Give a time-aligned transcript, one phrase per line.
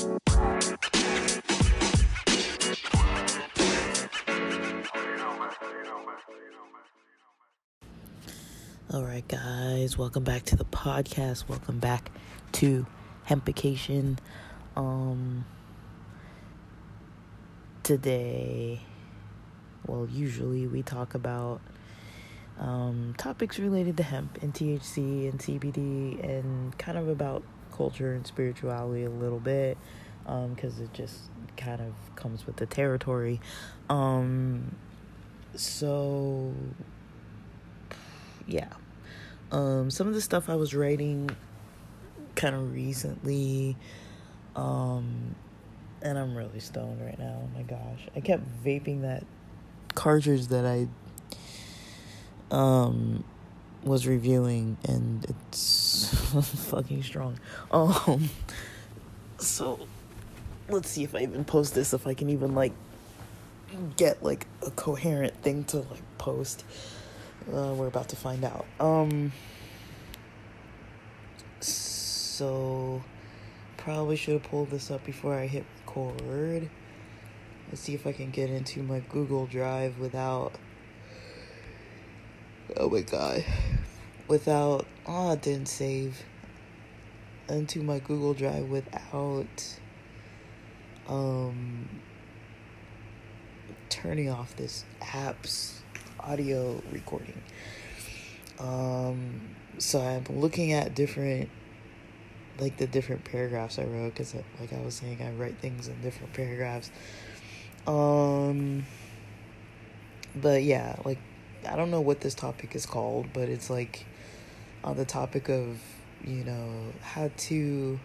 [0.00, 0.12] All
[9.02, 11.48] right, guys, welcome back to the podcast.
[11.48, 12.12] Welcome back
[12.52, 12.86] to
[13.24, 14.20] Hempication.
[14.76, 15.44] Um,
[17.82, 18.82] today,
[19.84, 21.60] well, usually we talk about
[22.60, 27.42] um, topics related to hemp and THC and CBD and kind of about
[27.78, 29.78] culture and spirituality a little bit
[30.24, 31.20] because um, it just
[31.56, 33.40] kind of comes with the territory.
[33.88, 34.74] Um,
[35.54, 36.52] so
[38.46, 38.68] yeah.
[39.52, 41.30] Um, some of the stuff I was writing
[42.34, 43.76] kind of recently,
[44.56, 45.34] um,
[46.02, 47.42] and I'm really stoned right now.
[47.42, 48.08] Oh my gosh.
[48.14, 49.24] I kept vaping that
[49.94, 50.86] cartridge that I
[52.54, 53.24] um
[53.82, 55.87] was reviewing and it's
[56.70, 57.38] fucking strong.
[57.70, 58.28] Um
[59.38, 59.86] so
[60.68, 62.72] let's see if I even post this if I can even like
[63.96, 66.64] get like a coherent thing to like post.
[67.52, 68.66] Uh, we're about to find out.
[68.78, 69.32] Um,
[71.60, 73.02] so
[73.78, 75.64] probably should have pulled this up before I hit
[75.98, 76.68] record.
[77.68, 80.52] Let's see if I can get into my Google Drive without.
[82.76, 83.44] Oh my god.
[84.28, 84.86] Without.
[85.06, 86.22] Oh, it didn't save.
[87.48, 89.78] Into my Google Drive without.
[91.08, 91.88] Um.
[93.88, 95.80] Turning off this app's
[96.20, 97.40] audio recording.
[98.58, 99.40] Um,
[99.78, 101.48] so I'm looking at different,
[102.60, 106.00] like the different paragraphs I wrote, because like I was saying, I write things in
[106.02, 106.90] different paragraphs.
[107.86, 108.84] Um,
[110.36, 111.18] but yeah, like
[111.66, 114.04] I don't know what this topic is called, but it's like
[114.84, 115.80] on the topic of
[116.24, 117.98] you know how to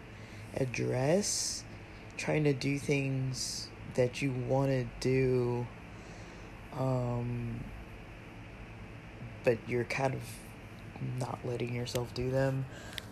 [0.56, 1.64] address
[2.16, 5.66] trying to do things that you want to do
[6.78, 7.60] um
[9.44, 10.22] but you're kind of
[11.18, 12.64] not letting yourself do them.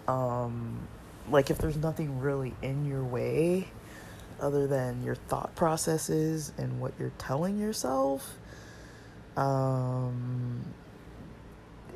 [0.09, 0.89] Um,
[1.31, 3.69] like if there's nothing really in your way
[4.41, 8.39] other than your thought processes and what you're telling yourself,
[9.37, 10.65] um,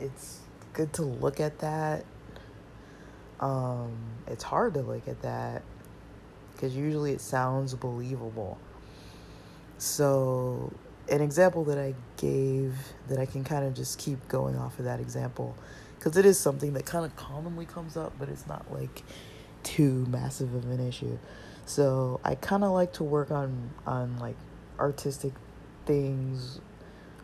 [0.01, 0.41] it's
[0.77, 2.05] good to look at that.
[3.41, 5.63] Um, it's hard to look at that
[6.53, 8.59] because usually it sounds believable.
[9.79, 10.71] So
[11.09, 12.75] an example that I gave
[13.09, 15.57] that I can kind of just keep going off of that example
[15.99, 19.03] because it is something that kind of commonly comes up, but it's not like
[19.63, 21.19] too massive of an issue.
[21.65, 24.37] So I kind of like to work on on like
[24.79, 25.33] artistic
[25.87, 26.61] things.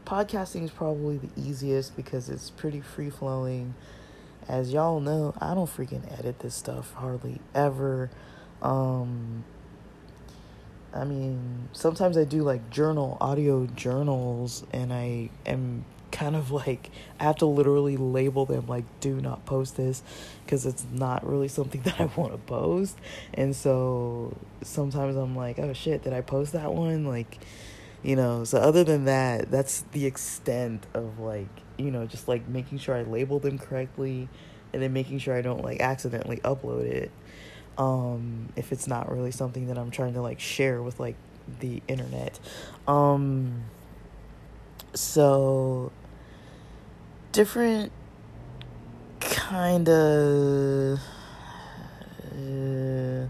[0.05, 3.75] Podcasting is probably the easiest because it's pretty free flowing.
[4.49, 8.11] As y'all know, I don't freaking edit this stuff hardly ever.
[8.61, 9.45] Um,
[10.93, 16.91] I mean, sometimes I do like journal, audio journals, and I am kind of like,
[17.19, 20.03] I have to literally label them like, do not post this,
[20.45, 22.99] because it's not really something that I want to post.
[23.35, 27.07] And so sometimes I'm like, oh shit, did I post that one?
[27.07, 27.39] Like,
[28.03, 31.49] you know, so other than that, that's the extent of like,
[31.79, 34.29] you know, just like making sure I label them correctly
[34.73, 37.11] and then making sure I don't like accidentally upload it
[37.79, 41.17] um, if it's not really something that I'm trying to like share with like
[41.61, 42.39] the internet.
[42.89, 43.65] Um,
[44.95, 45.93] so
[47.31, 47.93] different
[49.21, 51.01] kind of.
[52.33, 53.27] Uh,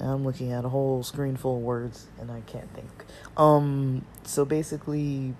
[0.00, 3.04] I'm looking at a whole screen full of words and I can't think.
[3.36, 5.34] Um, so basically,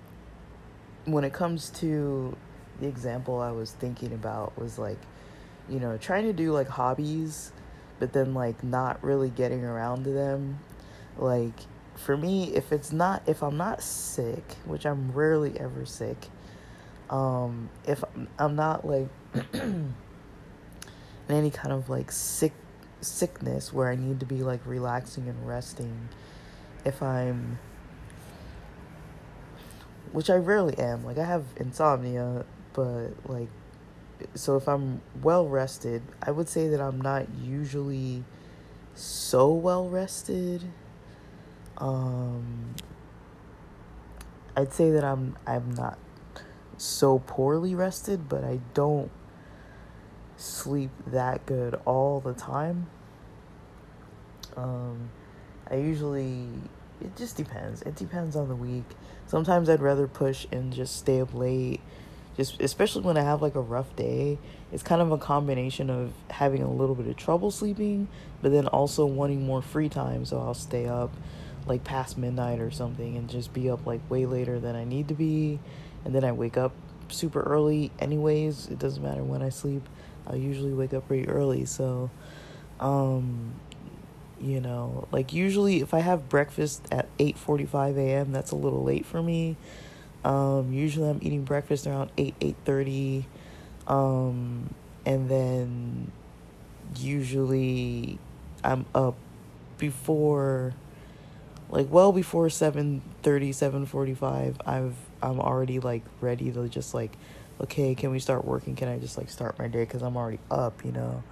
[1.05, 2.35] when it comes to
[2.79, 4.99] the example I was thinking about was like
[5.69, 7.51] you know, trying to do like hobbies,
[7.99, 10.59] but then like not really getting around to them.
[11.17, 11.53] Like
[11.95, 16.17] for me, if it's not if I'm not sick, which I'm rarely ever sick,
[17.09, 18.03] um, if
[18.37, 19.09] I'm not like
[19.53, 19.93] in
[21.29, 22.53] any kind of like sick
[23.01, 26.09] sickness where I need to be like relaxing and resting,
[26.85, 27.59] if I'm
[30.11, 33.49] which I rarely am, like I have insomnia, but like
[34.35, 38.23] so if I'm well rested, I would say that I'm not usually
[38.95, 40.65] so well rested.
[41.77, 42.75] Um,
[44.55, 45.97] I'd say that I'm I'm not
[46.77, 49.11] so poorly rested, but I don't
[50.39, 52.87] sleep that good all the time.
[54.55, 55.09] Um,
[55.69, 56.47] I usually
[57.01, 57.81] it just depends.
[57.83, 58.85] It depends on the week.
[59.27, 61.81] Sometimes I'd rather push and just stay up late
[62.39, 64.37] just especially when I have like a rough day,
[64.71, 68.07] it's kind of a combination of having a little bit of trouble sleeping,
[68.41, 70.23] but then also wanting more free time.
[70.23, 71.11] So I'll stay up
[71.65, 75.09] like past midnight or something and just be up like way later than I need
[75.09, 75.59] to be.
[76.05, 76.71] And then I wake up
[77.09, 78.69] super early, anyways.
[78.69, 79.89] It doesn't matter when I sleep,
[80.29, 81.65] I usually wake up pretty early.
[81.65, 82.09] So,
[82.79, 83.53] um,
[84.39, 89.05] you know, like usually if I have breakfast at 8:45 a.m., that's a little late
[89.05, 89.57] for me.
[90.23, 93.25] Um, usually I'm eating breakfast around 8 8:30
[93.87, 94.73] um,
[95.05, 96.11] and then
[96.97, 98.19] usually
[98.63, 99.15] I'm up
[99.77, 100.73] before
[101.69, 107.17] like well before 7:30 7:45 I've I'm already like ready to just like
[107.61, 108.75] okay can we start working?
[108.75, 109.85] Can I just like start my day?
[109.85, 111.23] Cuz I'm already up you know?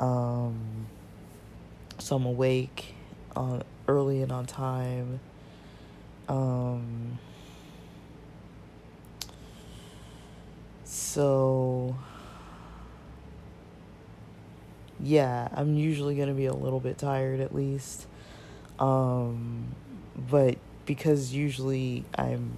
[0.00, 0.86] Um
[1.98, 2.94] so I'm awake
[3.36, 5.20] on early and on time.
[6.28, 7.18] Um
[11.12, 11.96] So,
[15.00, 18.06] yeah, I'm usually to be a little bit tired at least.
[18.78, 19.74] Um,
[20.16, 22.56] but because usually I'm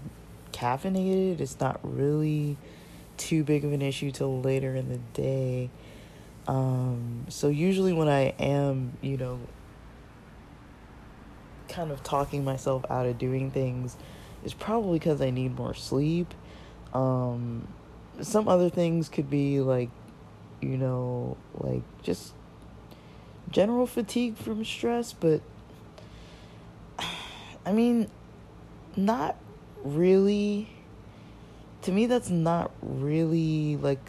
[0.52, 2.56] caffeinated, it's not really
[3.16, 5.70] too big of an issue till later in the day.
[6.46, 9.40] Um, so usually when I am, you know,
[11.68, 13.96] kind of talking myself out of doing things,
[14.44, 16.34] it's probably because I need more sleep.
[16.92, 17.66] Um,
[18.20, 19.90] some other things could be like
[20.60, 22.32] you know like just
[23.50, 25.40] general fatigue from stress but
[27.66, 28.08] i mean
[28.96, 29.36] not
[29.82, 30.68] really
[31.84, 34.00] to me that's not really like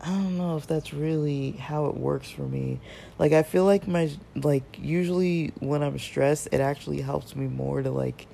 [0.00, 2.80] I don't know if that's really how it works for me.
[3.18, 7.82] Like I feel like my like usually when I'm stressed, it actually helps me more
[7.82, 8.26] to like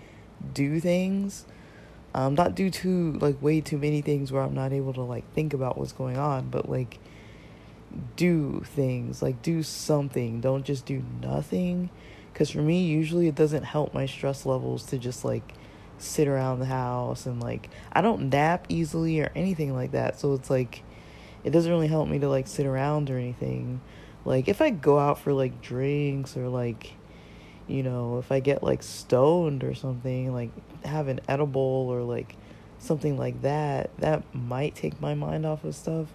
[0.52, 1.46] do things
[2.14, 5.30] um, not do too like way too many things where I'm not able to like
[5.32, 6.98] think about what's going on, but like
[8.16, 10.40] do things, like do something.
[10.40, 11.90] Don't just do nothing.
[12.32, 15.54] Because for me, usually it doesn't help my stress levels to just like
[16.02, 20.18] sit around the house and like I don't nap easily or anything like that.
[20.18, 20.82] So it's like
[21.44, 23.80] it doesn't really help me to like sit around or anything.
[24.24, 26.94] Like if I go out for like drinks or like
[27.68, 30.50] you know, if I get like stoned or something, like
[30.84, 32.36] have an edible or like
[32.78, 36.08] something like that, that might take my mind off of stuff.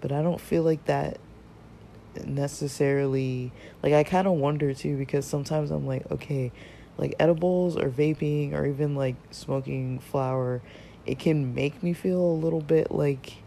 [0.00, 1.18] But I don't feel like that
[2.24, 3.52] necessarily
[3.84, 6.50] like I kind of wonder too because sometimes I'm like, okay,
[7.00, 10.62] like edibles or vaping or even like smoking flower,
[11.06, 13.38] it can make me feel a little bit like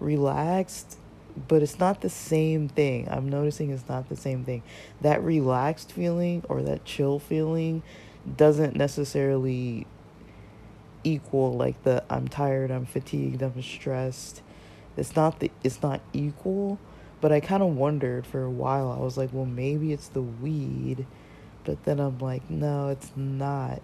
[0.00, 0.98] relaxed
[1.46, 3.08] but it's not the same thing.
[3.08, 4.62] I'm noticing it's not the same thing.
[5.00, 7.82] That relaxed feeling or that chill feeling
[8.36, 9.86] doesn't necessarily
[11.04, 14.42] equal like the I'm tired, I'm fatigued, I'm stressed.
[14.96, 16.78] It's not the it's not equal,
[17.20, 18.90] but I kind of wondered for a while.
[18.90, 21.06] I was like, well, maybe it's the weed,
[21.68, 23.82] but then I'm like, no, it's not.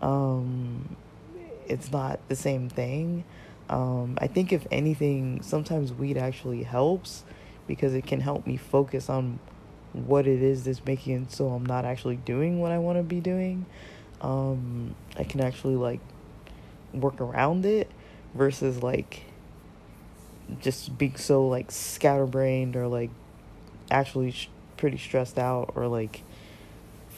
[0.00, 0.96] Um
[1.68, 3.22] it's not the same thing.
[3.70, 7.22] Um, I think if anything, sometimes weed actually helps
[7.68, 9.38] because it can help me focus on
[9.92, 13.04] what it is that's making it so I'm not actually doing what I want to
[13.04, 13.66] be doing.
[14.20, 16.00] Um, I can actually like
[16.92, 17.88] work around it
[18.34, 19.22] versus like
[20.60, 23.10] just being so like scatterbrained or like
[23.92, 26.24] actually sh- pretty stressed out or like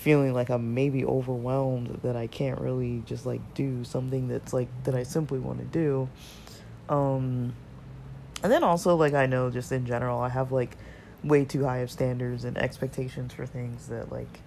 [0.04, 4.68] feeling like I'm maybe overwhelmed that I can't really just like do something that's like
[4.84, 6.10] that I simply want to do.
[6.90, 7.54] Um,
[8.42, 10.76] and then also, like, I know just in general, I have like
[11.22, 14.40] way too high of standards and expectations for things that like,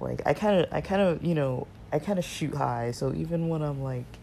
[0.00, 2.90] like I kind of, I kind of, you know, I kind of shoot high.
[2.90, 4.18] So even when I'm like,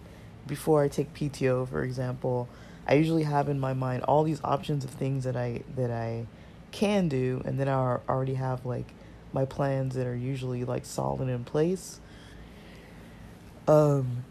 [0.45, 2.49] before I take PTO, for example,
[2.85, 6.25] I usually have in my mind all these options of things that I that I
[6.71, 8.93] can do, and then I already have like
[9.33, 11.99] my plans that are usually like solid in place.
[13.67, 14.25] Um,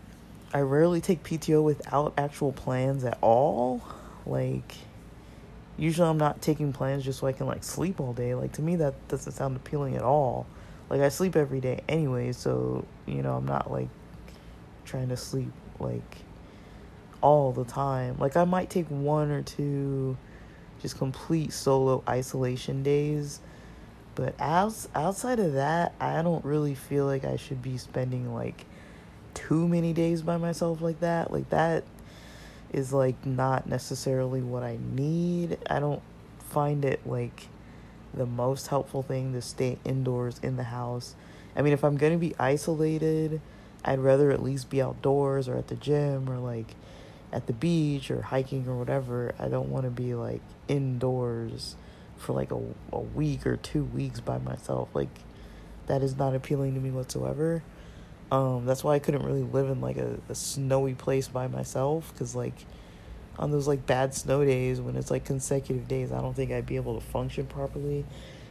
[0.53, 3.83] I rarely take PTO without actual plans at all.
[4.27, 4.75] Like,
[5.77, 8.35] usually I'm not taking plans just so I can like sleep all day.
[8.35, 10.47] Like to me, that doesn't sound appealing at all.
[10.91, 13.89] Like I sleep every day anyway, so you know I'm not like
[14.85, 16.17] trying to sleep like
[17.21, 18.17] all the time.
[18.19, 20.17] Like I might take one or two
[20.81, 23.41] just complete solo isolation days.
[24.19, 28.65] But as outside of that, I don't really feel like I should be spending like
[29.33, 31.33] too many days by myself like that.
[31.33, 31.85] Like that
[32.73, 35.59] is like not necessarily what I need.
[35.71, 36.03] I don't
[36.51, 37.47] find it like
[38.13, 41.15] the most helpful thing to stay indoors in the house.
[41.55, 43.41] I mean, if I'm going to be isolated,
[43.85, 46.75] I'd rather at least be outdoors or at the gym or like
[47.33, 49.33] at the beach or hiking or whatever.
[49.39, 51.77] I don't want to be like indoors
[52.19, 52.61] for like a,
[52.93, 54.89] a week or two weeks by myself.
[54.95, 55.09] Like
[55.87, 57.63] that is not appealing to me whatsoever.
[58.31, 62.13] Um, that's why I couldn't really live in like a, a snowy place by myself
[62.13, 62.55] because like
[63.39, 66.67] on those like bad snow days when it's like consecutive days, I don't think I'd
[66.67, 68.05] be able to function properly.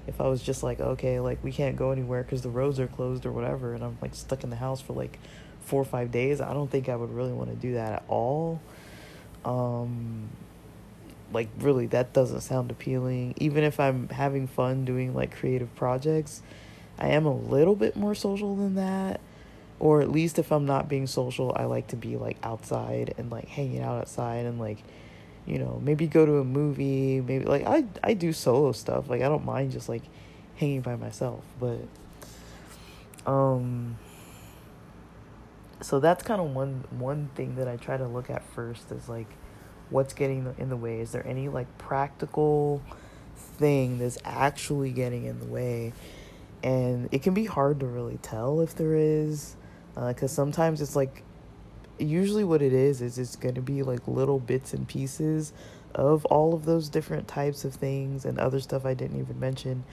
[0.08, 2.88] If I was just like, okay, like we can't go anywhere because the roads are
[2.88, 5.20] closed or whatever, and I'm like stuck in the house for like
[5.60, 8.04] four or five days, I don't think I would really want to do that at
[8.08, 8.62] all.
[9.44, 10.30] Um,
[11.31, 13.34] like really, that doesn't sound appealing.
[13.38, 16.41] Even if I'm having fun doing like creative projects,
[16.98, 19.19] I am a little bit more social than that
[19.79, 23.29] or at least if I'm not being social, I like to be like outside and
[23.29, 24.84] like hanging out outside and like
[25.46, 29.10] you know, maybe go to a movie, maybe like I I do solo stuff.
[29.10, 30.03] Like I don't mind just like
[30.55, 31.79] hanging by myself, but
[33.25, 33.98] um
[35.81, 39.07] so that's kind of one one thing that I try to look at first is
[39.07, 39.27] like
[39.89, 41.00] what's getting in the way.
[41.00, 42.82] Is there any like practical
[43.36, 45.94] thing that's actually getting in the way?
[46.63, 49.56] And it can be hard to really tell if there is
[49.96, 51.24] because uh, sometimes it's like
[52.00, 55.53] usually what it is is it's going to be like little bits and pieces
[55.96, 59.84] of all of those different types of things and other stuff I didn't even mention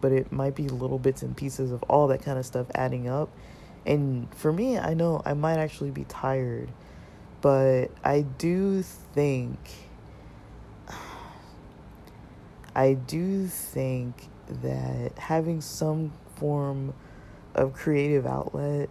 [0.00, 3.08] but it might be little bits and pieces of all that kind of stuff adding
[3.08, 3.30] up
[3.86, 6.68] and for me I know I might actually be tired
[7.44, 9.58] but I do think
[12.74, 14.30] I do think
[14.62, 16.94] that having some form
[17.54, 18.88] of creative outlet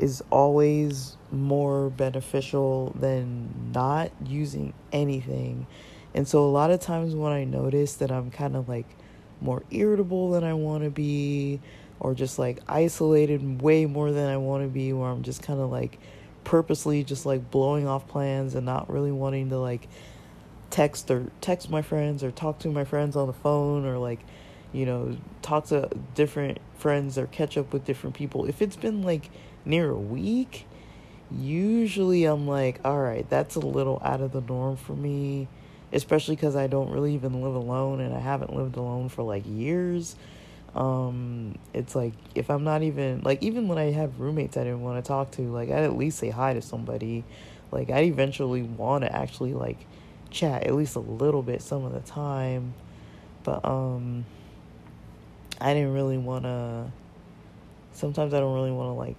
[0.00, 5.68] is always more beneficial than not using anything.
[6.12, 8.96] And so a lot of times when I notice that I'm kind of like
[9.40, 11.60] more irritable than I want to be
[12.00, 15.60] or just like isolated way more than I want to be where I'm just kind
[15.60, 16.00] of like
[16.46, 19.86] purposely just like blowing off plans and not really wanting to like
[20.70, 24.20] text or text my friends or talk to my friends on the phone or like
[24.72, 29.02] you know talk to different friends or catch up with different people if it's been
[29.02, 29.28] like
[29.66, 30.64] near a week,
[31.30, 35.48] usually I'm like, all right, that's a little out of the norm for me,
[35.92, 39.44] especially because I don't really even live alone and I haven't lived alone for like
[39.46, 40.16] years.
[40.76, 44.82] Um, it's like if I'm not even like even when I have roommates I didn't
[44.82, 47.24] want to talk to, like I'd at least say hi to somebody.
[47.72, 49.78] Like I'd eventually want to actually like
[50.30, 52.74] chat at least a little bit some of the time,
[53.42, 54.26] but um,
[55.60, 56.92] I didn't really want to.
[57.92, 59.16] Sometimes I don't really want to like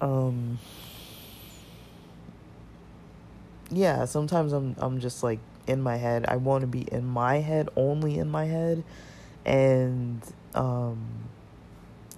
[0.00, 0.58] um
[3.70, 7.36] yeah sometimes i'm i'm just like in my head i want to be in my
[7.36, 8.82] head only in my head
[9.44, 10.22] and
[10.54, 10.98] um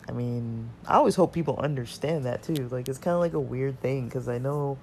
[0.08, 2.68] i mean i always hope people understand that too.
[2.68, 4.78] Like it's kind of like a weird thing because i know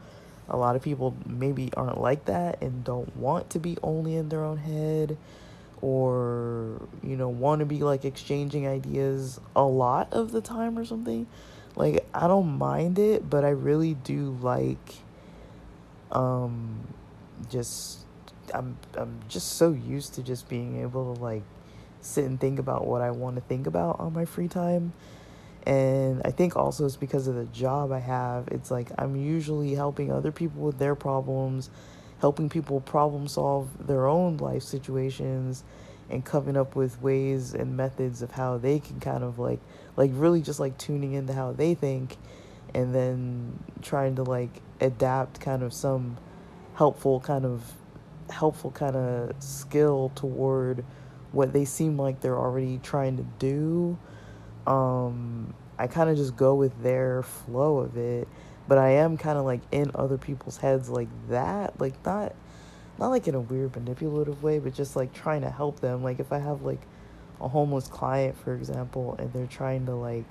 [0.50, 4.30] a lot of people maybe aren't like that and don't want to be only in
[4.30, 5.18] their own head
[5.82, 10.86] or you know want to be like exchanging ideas a lot of the time or
[10.86, 11.28] something.
[11.76, 14.96] Like I don't mind it, but I really do like
[16.12, 16.80] um
[17.50, 18.00] just
[18.54, 21.44] I'm I'm just so used to just being able to like
[22.02, 24.94] sit and think about what I want to think about on my free time.
[25.64, 28.48] And I think also it's because of the job I have.
[28.50, 31.70] It's like I'm usually helping other people with their problems,
[32.22, 35.64] helping people problem solve their own life situations
[36.10, 39.60] and coming up with ways and methods of how they can kind of like
[39.96, 42.18] like really just like tuning into how they think
[42.74, 46.18] and then trying to like adapt kind of some
[46.76, 47.62] helpful kind of
[48.30, 50.84] helpful kind of skill toward
[51.32, 53.98] what they seem like they're already trying to do
[54.68, 58.28] um i kind of just go with their flow of it
[58.68, 62.34] but i am kind of like in other people's heads like that like not
[63.00, 66.04] not like in a weird manipulative way, but just like trying to help them.
[66.04, 66.82] Like if I have like
[67.40, 70.26] a homeless client, for example, and they're trying to like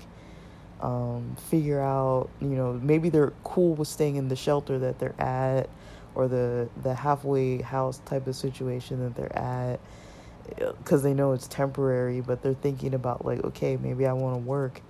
[0.81, 5.19] um, figure out, you know, maybe they're cool with staying in the shelter that they're
[5.19, 5.69] at
[6.15, 9.79] or the the halfway house type of situation that they're at
[10.55, 14.39] because they know it's temporary, but they're thinking about like, okay, maybe I want to
[14.39, 14.81] work.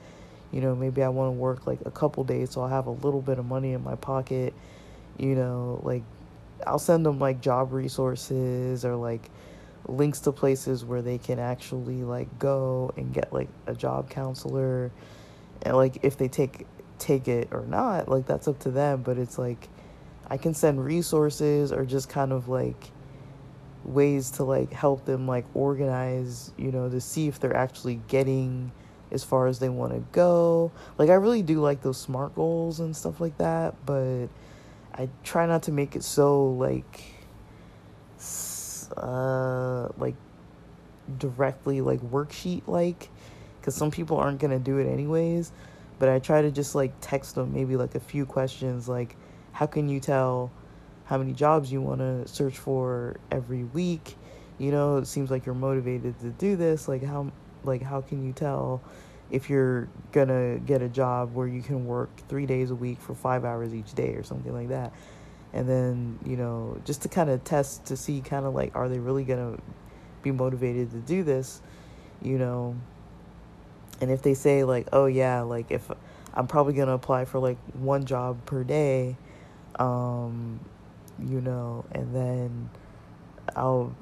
[0.51, 2.92] You know, maybe I want to work like a couple days so I'll have a
[2.92, 4.54] little bit of money in my pocket.
[5.18, 6.04] You know, like
[6.66, 9.30] I'll send them like job resources or like
[9.88, 14.92] links to places where they can actually like go and get like a job counselor
[15.63, 16.68] and like if they take
[17.00, 19.68] take it or not like that's up to them but it's like
[20.30, 22.92] I can send resources or just kind of like
[23.84, 28.72] ways to like help them like organize you know to see if they're actually getting
[29.12, 30.72] as far as they want to go.
[30.98, 34.28] Like I really do like those SMART goals and stuff like that, but
[34.94, 37.04] I try not to make it so like
[38.98, 40.16] uh like
[41.18, 43.10] directly like worksheet like
[43.62, 45.52] cuz some people aren't going to do it anyways,
[45.98, 49.16] but I try to just like text them maybe like a few questions like
[49.52, 50.52] how can you tell
[51.10, 54.16] how many jobs you want to search for every week?
[54.60, 56.88] You know, it seems like you're motivated to do this.
[56.88, 57.32] Like how
[57.63, 58.82] like how can you tell
[59.32, 63.13] if you're gonna get a job where you can work three days a week for
[63.13, 64.94] five hours each day or something like that
[65.54, 68.88] and then you know just to kind of test to see kind of like are
[68.89, 69.58] they really gonna
[70.22, 71.62] be motivated to do this
[72.22, 72.75] you know
[74.01, 75.89] and if they say like oh yeah like if
[76.34, 79.16] i'm probably gonna apply for like one job per day
[79.78, 80.60] um
[81.26, 82.70] you know and then
[83.56, 83.94] i'll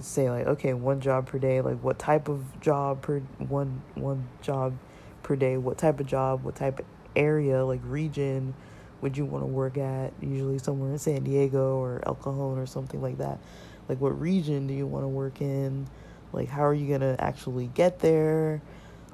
[0.00, 4.26] say like okay one job per day like what type of job per one one
[4.42, 4.76] job
[5.22, 8.54] per day what type of job what type of area like region
[9.00, 10.12] would you want to work at?
[10.20, 13.38] Usually somewhere in san diego or el cajon or something like that.
[13.88, 15.86] Like what region do you want to work in?
[16.32, 18.62] Like how are you going to actually get there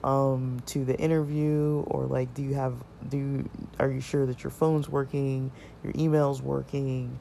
[0.05, 1.85] um to the interview?
[1.87, 2.75] Or like do you have
[3.09, 5.51] do you, are you sure that your phone's working
[5.83, 7.19] your email's working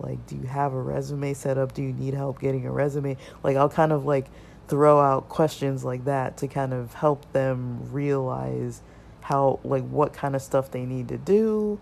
[0.00, 1.74] like, do you have a resume set up?
[1.74, 3.16] Do you need help getting a resume?
[3.42, 4.26] Like, I'll kind of like
[4.68, 8.82] throw out questions like that to kind of help them realize
[9.20, 11.78] how, like, what kind of stuff they need to do.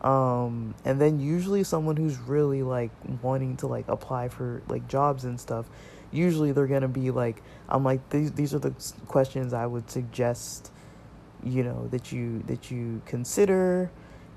[0.00, 5.24] Um, and then usually someone who's really like wanting to like apply for like jobs
[5.24, 5.66] and stuff,
[6.10, 8.72] usually they're gonna be like, I'm like, these these are the
[9.08, 10.72] questions I would suggest,
[11.44, 13.90] you know, that you that you consider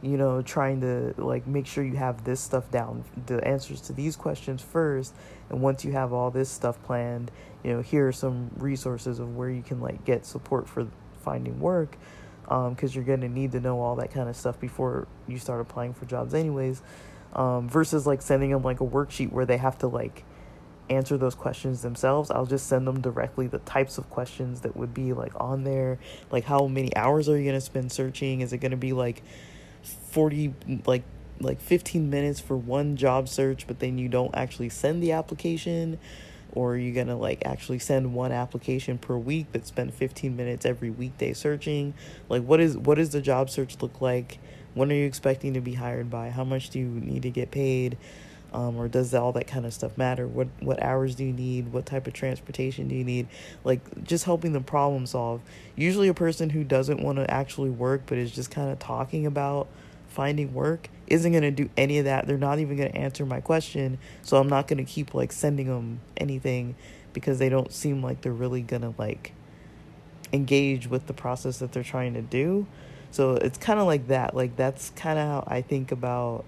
[0.03, 3.93] you know, trying to like make sure you have this stuff down, the answers to
[3.93, 5.13] these questions first.
[5.49, 7.31] And once you have all this stuff planned,
[7.63, 10.87] you know, here are some resources of where you can like get support for
[11.21, 11.97] finding work.
[12.49, 15.61] Um, cause you're gonna need to know all that kind of stuff before you start
[15.61, 16.81] applying for jobs anyways.
[17.31, 20.25] Um, versus like sending them like a worksheet where they have to like
[20.89, 22.29] answer those questions themselves.
[22.31, 25.99] I'll just send them directly the types of questions that would be like on there.
[26.31, 28.41] Like how many hours are you gonna spend searching?
[28.41, 29.23] Is it gonna be like
[30.11, 30.53] 40
[30.85, 31.03] like
[31.39, 35.99] like 15 minutes for one job search but then you don't actually send the application
[36.53, 40.65] or are you gonna like actually send one application per week but spend 15 minutes
[40.65, 41.93] every weekday searching
[42.29, 44.37] like what is what does the job search look like
[44.73, 47.51] when are you expecting to be hired by how much do you need to get
[47.51, 47.97] paid
[48.53, 51.71] um, or does all that kind of stuff matter what what hours do you need
[51.73, 53.27] what type of transportation do you need
[53.63, 55.41] like just helping them problem solve
[55.75, 59.25] usually a person who doesn't want to actually work but is just kind of talking
[59.25, 59.67] about
[60.13, 62.27] finding work isn't going to do any of that.
[62.27, 63.97] They're not even going to answer my question.
[64.21, 66.75] So I'm not going to keep like sending them anything
[67.13, 69.33] because they don't seem like they're really going to like
[70.31, 72.65] engage with the process that they're trying to do.
[73.11, 74.35] So it's kind of like that.
[74.35, 76.45] Like that's kind of how I think about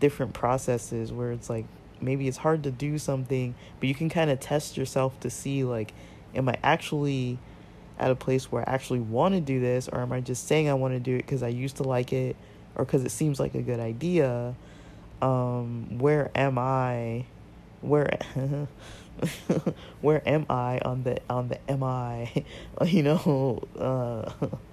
[0.00, 1.66] different processes where it's like
[2.00, 5.64] maybe it's hard to do something, but you can kind of test yourself to see
[5.64, 5.92] like
[6.34, 7.38] am I actually
[7.98, 10.68] at a place where I actually want to do this or am I just saying
[10.68, 12.36] I want to do it cuz I used to like it
[12.74, 14.54] or because it seems like a good idea,
[15.20, 17.26] um, where am I?
[17.82, 18.18] Where
[20.00, 22.44] where am I on the on the MI?
[22.86, 24.46] You know, uh,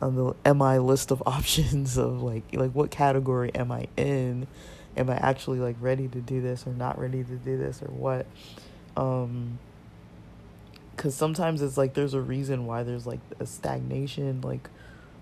[0.00, 4.46] on the MI list of options of like like what category am I in?
[4.96, 7.88] Am I actually like ready to do this or not ready to do this or
[7.88, 8.26] what?
[8.96, 9.58] Um,
[10.96, 14.68] because sometimes it's like there's a reason why there's like a stagnation like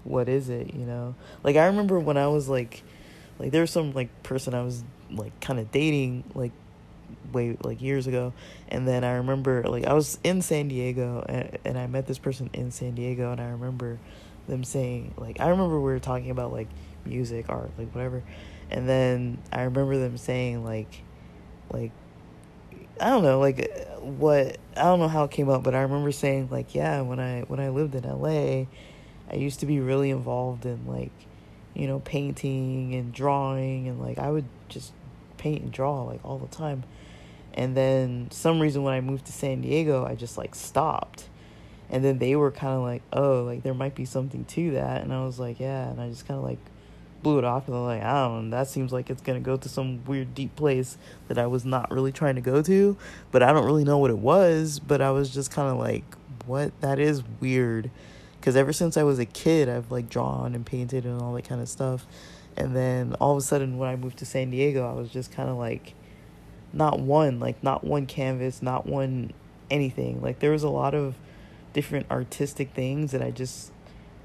[0.04, 1.14] what is it, you know?
[1.44, 2.82] Like I remember when I was like
[3.38, 6.52] like there was some like person I was like kind of dating like
[7.32, 8.32] way like years ago
[8.68, 12.18] and then I remember like I was in San Diego and, and I met this
[12.18, 13.98] person in San Diego and I remember
[14.48, 16.68] them saying like I remember we were talking about like
[17.04, 18.22] music art like whatever
[18.70, 21.02] and then I remember them saying like
[21.70, 21.92] like
[23.00, 26.10] I don't know like what I don't know how it came up but I remember
[26.10, 28.66] saying like yeah when I when I lived in LA
[29.30, 31.12] I used to be really involved in like,
[31.74, 34.92] you know, painting and drawing and like I would just
[35.36, 36.84] paint and draw like all the time.
[37.54, 41.28] And then some reason when I moved to San Diego, I just like stopped.
[41.90, 45.02] And then they were kind of like, "Oh, like there might be something to that."
[45.02, 46.58] And I was like, "Yeah." And I just kind of like
[47.22, 49.56] blew it off and I'm like, "I don't know, that seems like it's to go
[49.56, 50.96] to some weird deep place
[51.28, 52.96] that I was not really trying to go to,
[53.32, 56.04] but I don't really know what it was, but I was just kind of like,
[56.46, 56.78] "What?
[56.80, 57.90] That is weird."
[58.40, 61.46] because ever since I was a kid, I've like drawn and painted and all that
[61.46, 62.06] kind of stuff.
[62.56, 65.32] And then all of a sudden, when I moved to San Diego, I was just
[65.32, 65.94] kind of like,
[66.72, 69.32] not one, like not one canvas, not one
[69.70, 70.22] anything.
[70.22, 71.14] Like there was a lot of
[71.72, 73.72] different artistic things that I just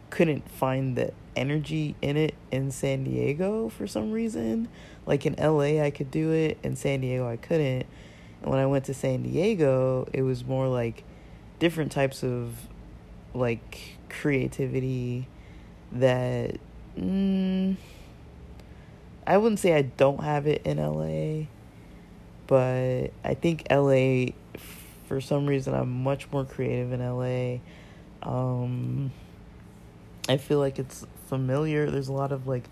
[0.09, 4.67] couldn't find the energy in it in San Diego for some reason.
[5.05, 7.85] Like in LA, I could do it, in San Diego, I couldn't.
[8.41, 11.03] And when I went to San Diego, it was more like
[11.59, 12.55] different types of
[13.33, 15.27] like creativity
[15.91, 16.57] that
[16.97, 17.75] mm,
[19.25, 21.47] I wouldn't say I don't have it in LA,
[22.47, 24.33] but I think LA
[25.13, 27.59] for some reason I'm much more creative in LA.
[28.27, 29.11] Um,
[30.27, 31.91] I feel like it's familiar.
[31.91, 32.63] There's a lot of like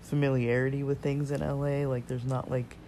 [0.00, 1.86] familiarity with things in LA.
[1.86, 2.78] Like there's not like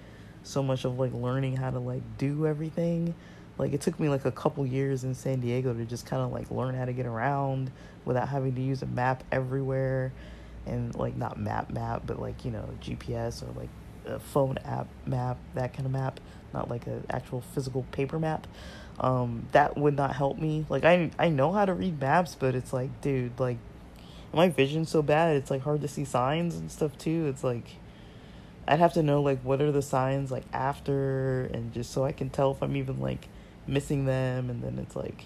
[0.44, 3.14] so much of like learning how to like do everything.
[3.58, 6.32] Like it took me like a couple years in San Diego to just kind of
[6.32, 7.70] like learn how to get around
[8.06, 10.10] without having to use a map everywhere
[10.64, 13.68] and like not map map but like you know GPS or like
[14.06, 16.18] a phone app map that kind of map
[16.54, 18.46] not like an actual physical paper map
[19.00, 22.54] um that would not help me like I I know how to read maps but
[22.54, 23.58] it's like dude like
[24.32, 27.76] my vision's so bad it's like hard to see signs and stuff too it's like
[28.66, 32.12] I'd have to know like what are the signs like after and just so I
[32.12, 33.28] can tell if I'm even like
[33.66, 35.24] missing them and then it's like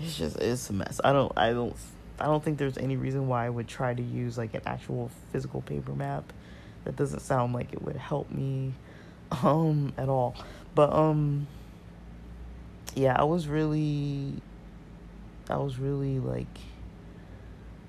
[0.00, 1.00] it's just it's a mess.
[1.04, 1.76] I don't I don't
[2.18, 5.10] I don't think there's any reason why I would try to use like an actual
[5.32, 6.32] physical paper map.
[6.84, 8.72] That doesn't sound like it would help me
[9.42, 10.34] um at all.
[10.74, 11.46] But um
[12.94, 14.34] yeah, I was really
[15.48, 16.58] I was really like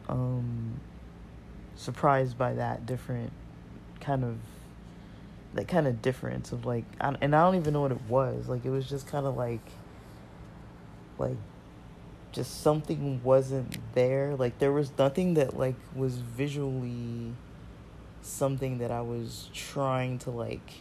[0.09, 0.79] um
[1.75, 3.31] surprised by that different
[3.99, 4.37] kind of
[5.53, 8.47] that kind of difference of like and I don't even know what it was.
[8.47, 9.65] Like it was just kind of like
[11.17, 11.37] like
[12.31, 14.35] just something wasn't there.
[14.35, 17.33] Like there was nothing that like was visually
[18.21, 20.73] something that I was trying to like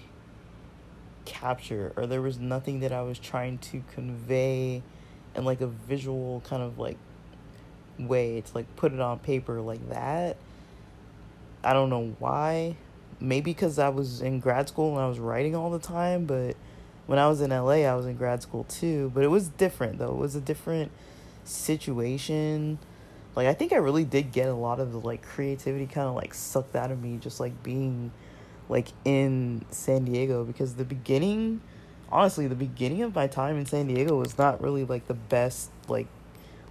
[1.30, 4.82] capture or there was nothing that I was trying to convey
[5.36, 6.98] in like a visual kind of like
[7.98, 10.36] way to like put it on paper like that.
[11.62, 12.76] I don't know why.
[13.20, 16.56] Maybe because I was in grad school and I was writing all the time, but
[17.06, 19.12] when I was in LA, I was in grad school too.
[19.14, 20.12] But it was different though.
[20.12, 20.90] It was a different
[21.44, 22.78] situation
[23.36, 26.14] like i think i really did get a lot of the like creativity kind of
[26.14, 28.10] like sucked out of me just like being
[28.70, 31.60] like in san diego because the beginning
[32.10, 35.70] honestly the beginning of my time in san diego was not really like the best
[35.88, 36.06] like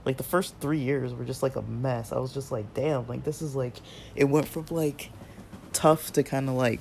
[0.05, 3.05] like the first three years were just like a mess i was just like damn
[3.07, 3.75] like this is like
[4.15, 5.11] it went from like
[5.73, 6.79] tough to kind of like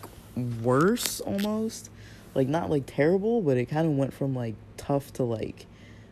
[0.63, 1.91] worse almost
[2.35, 5.67] like not like terrible but it kind of went from like tough to like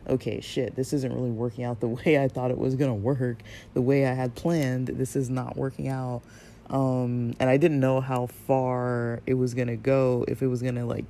[0.09, 2.95] okay, shit, this isn't really working out the way I thought it was going to
[2.95, 3.39] work,
[3.73, 4.87] the way I had planned.
[4.87, 6.21] This is not working out.
[6.69, 10.61] Um, and I didn't know how far it was going to go, if it was
[10.61, 11.05] going to like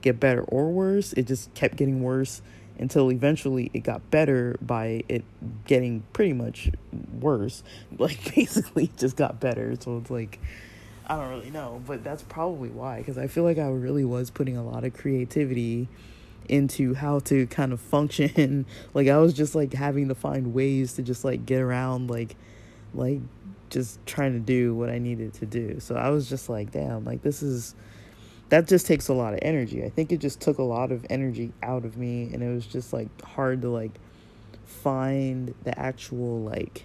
[0.00, 1.12] get better or worse.
[1.14, 2.42] It just kept getting worse
[2.78, 5.24] until eventually it got better by it
[5.66, 6.70] getting pretty much
[7.20, 7.62] worse.
[7.98, 9.74] Like basically just got better.
[9.78, 10.40] So it's like
[11.06, 14.30] I don't really know, but that's probably why cuz I feel like I really was
[14.30, 15.88] putting a lot of creativity
[16.48, 18.66] into how to kind of function.
[18.94, 22.36] like I was just like having to find ways to just like get around like
[22.94, 23.20] like
[23.72, 25.80] just trying to do what I needed to do.
[25.80, 27.74] So I was just like, damn, like this is
[28.50, 29.82] that just takes a lot of energy.
[29.82, 32.66] I think it just took a lot of energy out of me and it was
[32.66, 33.92] just like hard to like
[34.64, 36.84] find the actual like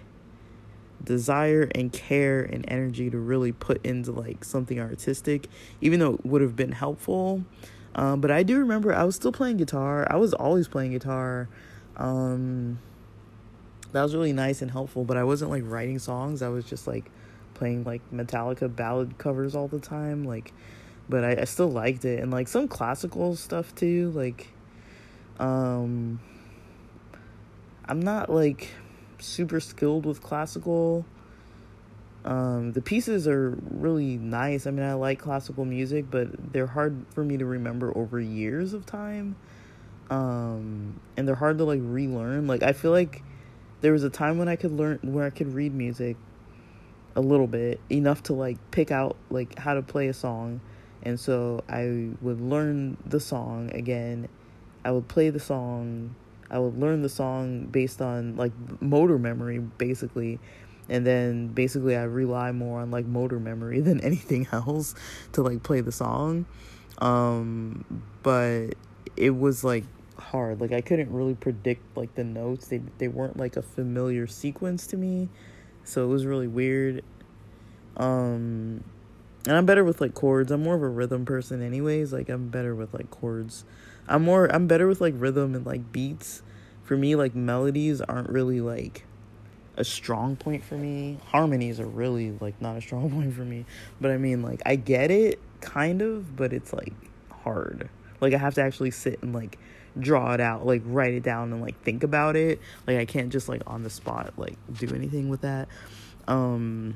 [1.04, 5.46] desire and care and energy to really put into like something artistic
[5.80, 7.44] even though it would have been helpful
[7.98, 10.06] um, but I do remember I was still playing guitar.
[10.08, 11.48] I was always playing guitar.
[11.96, 12.78] Um,
[13.92, 16.42] that was really nice and helpful, but I wasn't like writing songs.
[16.42, 17.10] I was just like
[17.54, 20.24] playing like Metallica ballad covers all the time.
[20.24, 20.52] Like,
[21.08, 22.20] but I, I still liked it.
[22.20, 24.10] And like some classical stuff too.
[24.10, 24.48] Like,
[25.38, 26.20] um,
[27.86, 28.68] I'm not like
[29.18, 31.06] super skilled with classical.
[32.24, 34.66] Um, the pieces are really nice.
[34.66, 38.74] I mean, I like classical music, but they're hard for me to remember over years
[38.74, 39.36] of time.
[40.10, 42.46] Um, and they're hard to like relearn.
[42.46, 43.22] Like I feel like
[43.80, 46.16] there was a time when I could learn where I could read music
[47.16, 50.60] a little bit enough to like pick out like how to play a song.
[51.02, 54.28] And so I would learn the song again.
[54.84, 56.14] I would play the song.
[56.50, 60.38] I would learn the song based on like motor memory basically
[60.88, 64.94] and then basically I rely more on like motor memory than anything else
[65.32, 66.46] to like play the song.
[66.98, 68.74] Um, but
[69.16, 69.84] it was like
[70.28, 70.60] hard.
[70.60, 72.68] Like I couldn't really predict like the notes.
[72.68, 75.28] They they weren't like a familiar sequence to me.
[75.84, 77.02] So it was really weird.
[77.96, 78.84] Um
[79.46, 80.50] and I'm better with like chords.
[80.50, 82.12] I'm more of a rhythm person anyways.
[82.12, 83.64] Like I'm better with like chords.
[84.06, 86.42] I'm more I'm better with like rhythm and like beats
[86.84, 89.04] for me like melodies aren't really like
[89.76, 91.18] a strong point for me.
[91.26, 93.64] Harmonies are really like not a strong point for me.
[94.00, 96.94] But I mean like I get it kind of, but it's like
[97.44, 97.88] hard.
[98.20, 99.58] Like I have to actually sit and like
[100.00, 102.60] draw it out, like write it down and like think about it.
[102.86, 105.68] Like I can't just like on the spot like do anything with that.
[106.26, 106.94] Um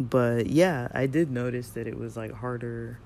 [0.00, 2.98] but yeah, I did notice that it was like harder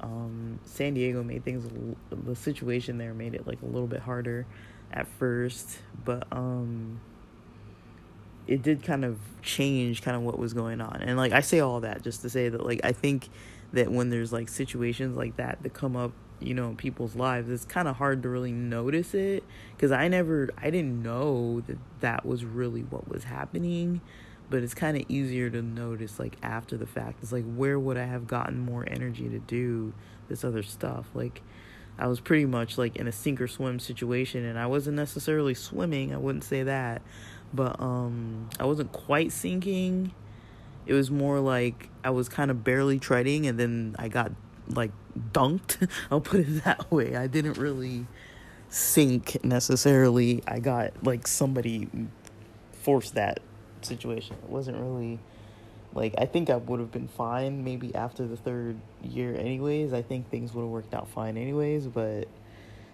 [0.00, 1.68] um, San Diego made things
[2.10, 4.46] the situation there made it like a little bit harder
[4.92, 7.00] at first, but um
[8.46, 11.02] it did kind of change kind of what was going on.
[11.02, 13.28] And like I say all that just to say that like I think
[13.72, 17.64] that when there's like situations like that that come up, you know, people's lives, it's
[17.64, 19.44] kind of hard to really notice it
[19.78, 24.00] cuz I never I didn't know that that was really what was happening
[24.50, 27.18] but it's kind of easier to notice like after the fact.
[27.22, 29.92] It's like where would i have gotten more energy to do
[30.28, 31.06] this other stuff?
[31.14, 31.42] Like
[31.98, 35.52] i was pretty much like in a sink or swim situation and i wasn't necessarily
[35.52, 37.02] swimming i wouldn't say that
[37.52, 40.12] but um i wasn't quite sinking.
[40.86, 44.32] It was more like i was kind of barely treading and then i got
[44.68, 44.90] like
[45.32, 48.06] dunked i'll put it that way i didn't really
[48.68, 51.88] sink necessarily i got like somebody
[52.82, 53.40] forced that
[53.82, 54.36] situation.
[54.42, 55.18] It wasn't really
[55.94, 59.92] like I think I would have been fine maybe after the third year anyways.
[59.92, 62.28] I think things would have worked out fine anyways, but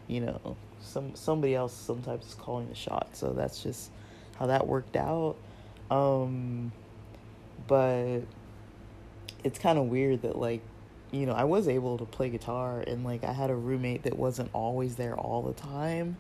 [0.07, 3.09] you know, some somebody else sometimes is calling the shot.
[3.13, 3.91] So that's just
[4.39, 5.37] how that worked out.
[5.91, 6.73] Um
[7.67, 8.21] but
[9.43, 10.63] it's kind of weird that like
[11.15, 14.19] you know, I was able to play guitar and like I had a roommate that
[14.19, 16.17] wasn't always there all the time.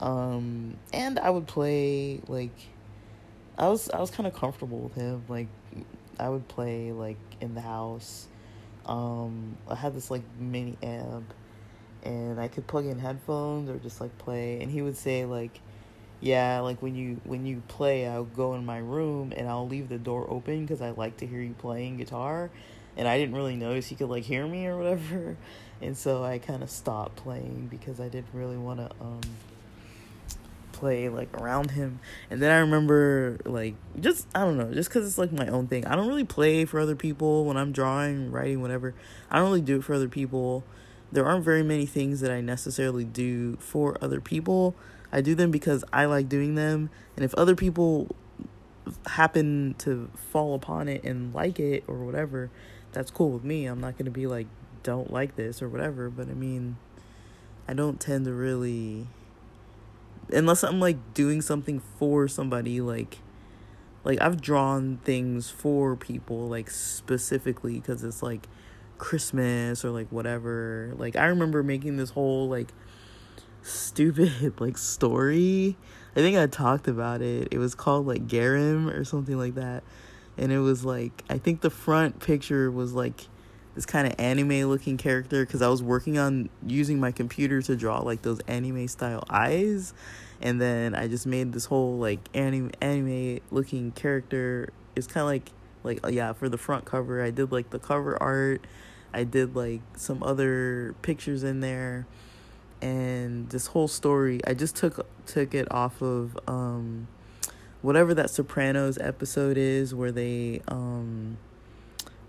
[0.00, 2.54] Um and I would play like
[3.58, 5.22] I was I was kind of comfortable with him.
[5.28, 5.48] Like
[6.18, 8.26] I would play like in the house.
[8.86, 11.32] Um, I had this like mini amp,
[12.02, 14.60] and I could plug in headphones or just like play.
[14.60, 15.60] And he would say like,
[16.20, 19.88] "Yeah, like when you when you play, I'll go in my room and I'll leave
[19.88, 22.50] the door open because I like to hear you playing guitar."
[23.00, 25.38] And I didn't really notice he could like hear me or whatever,
[25.80, 29.22] and so I kind of stopped playing because I didn't really want to um
[30.72, 31.98] play like around him.
[32.28, 35.66] And then I remember like just I don't know, just cuz it's like my own
[35.66, 35.86] thing.
[35.86, 38.92] I don't really play for other people when I'm drawing, writing, whatever.
[39.30, 40.62] I don't really do it for other people.
[41.10, 44.76] There aren't very many things that I necessarily do for other people.
[45.10, 46.90] I do them because I like doing them.
[47.16, 48.14] And if other people
[49.06, 52.50] happen to fall upon it and like it or whatever,
[52.92, 53.66] that's cool with me.
[53.66, 54.46] I'm not going to be like
[54.82, 56.76] don't like this or whatever, but I mean
[57.68, 59.06] I don't tend to really
[60.32, 63.18] unless I'm like doing something for somebody like
[64.04, 68.48] like I've drawn things for people like specifically because it's like
[68.98, 70.92] Christmas or like whatever.
[70.96, 72.72] Like I remember making this whole like
[73.62, 75.76] stupid like story.
[76.16, 77.48] I think I talked about it.
[77.50, 79.84] It was called like Garim or something like that.
[80.40, 83.28] And it was like I think the front picture was like
[83.76, 87.76] this kind of anime looking character because I was working on using my computer to
[87.76, 89.94] draw like those anime style eyes
[90.42, 94.70] and then I just made this whole like anime anime looking character.
[94.96, 95.52] It's kind of like
[95.84, 98.66] like uh, yeah, for the front cover, I did like the cover art.
[99.12, 102.06] I did like some other pictures in there
[102.82, 107.08] and this whole story I just took took it off of um
[107.82, 111.38] whatever that Sopranos episode is where they um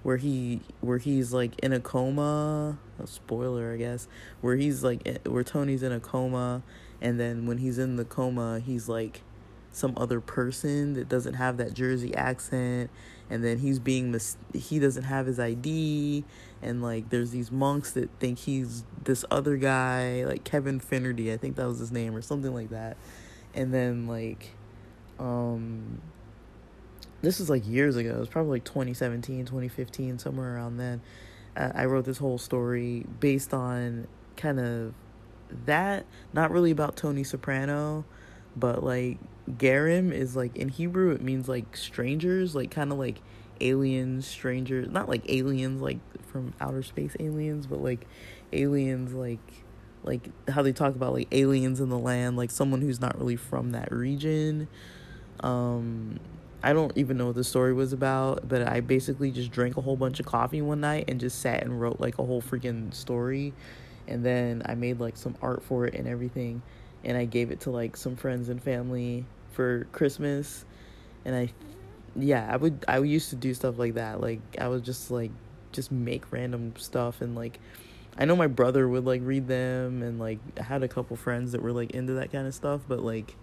[0.04, 4.08] where he where he's like in a coma a spoiler i guess
[4.42, 6.64] where he's like eh, where tony's in a coma
[7.00, 9.22] and then when he's in the coma he's like
[9.72, 12.90] some other person that doesn't have that jersey accent
[13.30, 16.24] and then he's being mis- he doesn't have his id
[16.64, 21.38] and like there's these monks that think he's this other guy like kevin finnerty i
[21.38, 22.98] think that was his name or something like that.
[23.54, 24.52] And then like
[25.20, 26.02] um
[27.22, 28.10] this was like years ago.
[28.10, 31.02] It was probably like 2017, 2015, somewhere around then.
[31.56, 34.94] Uh, I wrote this whole story based on kind of
[35.66, 38.06] that, not really about Tony Soprano,
[38.56, 39.20] but like
[39.50, 43.22] Garim is like in Hebrew, it means like strangers, like kind of like
[43.60, 48.08] aliens, strangers, not like aliens like from outer space aliens, but like
[48.54, 49.40] aliens like
[50.04, 53.36] like how they talk about like aliens in the land, like someone who's not really
[53.36, 54.68] from that region.
[55.42, 56.20] Um
[56.64, 59.82] I don't even know what the story was about, but I basically just drank a
[59.82, 62.94] whole bunch of coffee one night and just sat and wrote like a whole freaking
[62.94, 63.54] story.
[64.08, 66.62] And then I made like some art for it and everything.
[67.04, 70.66] And I gave it to like some friends and family for Christmas.
[71.26, 71.52] And I,
[72.16, 74.22] yeah, I would, I used to do stuff like that.
[74.22, 75.32] Like, I would just like,
[75.72, 77.60] just make random stuff and like
[78.18, 81.54] I know my brother would like read them and like I had a couple friends
[81.54, 83.36] that were like into that kind of stuff, but like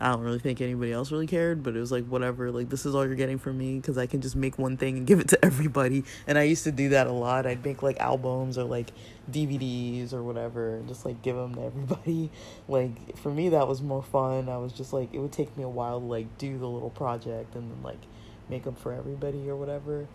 [0.00, 2.50] I don't really think anybody else really cared, but it was like whatever.
[2.50, 4.98] Like this is all you're getting from me because I can just make one thing
[4.98, 6.04] and give it to everybody.
[6.26, 7.46] And I used to do that a lot.
[7.46, 8.90] I'd make like albums or like
[9.30, 12.30] DVDs or whatever, and just like give them to everybody.
[12.68, 14.48] Like for me, that was more fun.
[14.48, 16.90] I was just like it would take me a while to like do the little
[16.90, 18.00] project and then like
[18.48, 20.06] make them for everybody or whatever.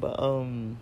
[0.00, 0.78] But um,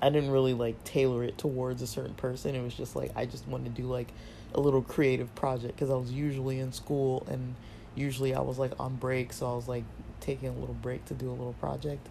[0.00, 2.54] I didn't really like tailor it towards a certain person.
[2.54, 4.08] It was just like I just wanted to do like
[4.54, 7.54] a little creative project because I was usually in school and
[7.94, 9.84] usually I was like on break, so I was like
[10.20, 12.06] taking a little break to do a little project.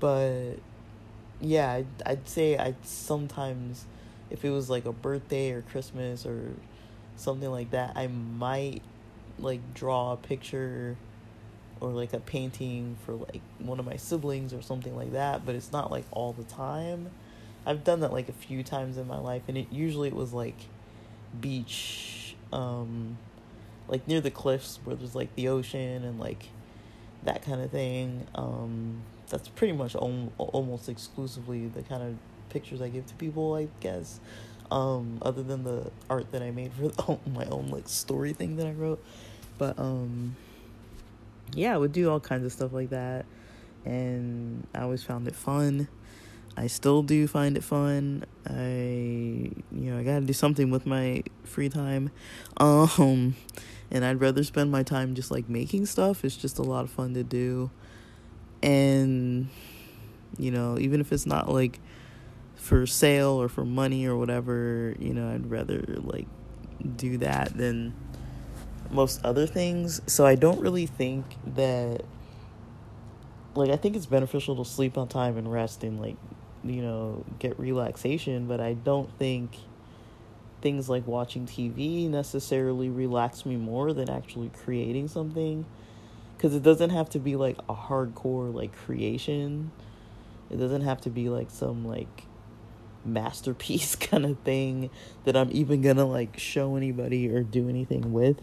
[0.00, 0.54] But
[1.40, 3.86] yeah, I'd, I'd say I'd sometimes,
[4.30, 6.50] if it was like a birthday or Christmas or
[7.16, 8.82] something like that, I might
[9.38, 10.96] like draw a picture
[11.80, 15.54] or like a painting for like one of my siblings or something like that, but
[15.54, 17.10] it's not like all the time.
[17.66, 20.32] I've done that like a few times in my life and it usually it was
[20.32, 20.56] like
[21.40, 23.16] beach um
[23.88, 26.48] like near the cliffs where there's like the ocean and like
[27.24, 32.16] that kind of thing um that's pretty much om- almost exclusively the kind of
[32.48, 34.20] pictures I give to people I guess.
[34.70, 38.66] Um other than the art that I made for my own like story thing that
[38.66, 39.02] I wrote.
[39.58, 40.36] But um
[41.54, 43.26] yeah I would do all kinds of stuff like that.
[43.84, 45.88] And I always found it fun
[46.56, 48.24] I still do find it fun.
[48.48, 52.10] I you know, I got to do something with my free time.
[52.56, 53.36] Um
[53.90, 56.24] and I'd rather spend my time just like making stuff.
[56.24, 57.70] It's just a lot of fun to do.
[58.62, 59.48] And
[60.38, 61.80] you know, even if it's not like
[62.54, 66.26] for sale or for money or whatever, you know, I'd rather like
[66.96, 67.94] do that than
[68.90, 70.00] most other things.
[70.06, 72.02] So I don't really think that
[73.54, 76.16] like I think it's beneficial to sleep on time and rest and like
[76.68, 79.52] you know, get relaxation, but I don't think
[80.60, 85.64] things like watching TV necessarily relax me more than actually creating something
[86.38, 89.70] cuz it doesn't have to be like a hardcore like creation.
[90.50, 92.24] It doesn't have to be like some like
[93.06, 94.90] masterpiece kind of thing
[95.24, 98.40] that I'm even going to like show anybody or do anything with.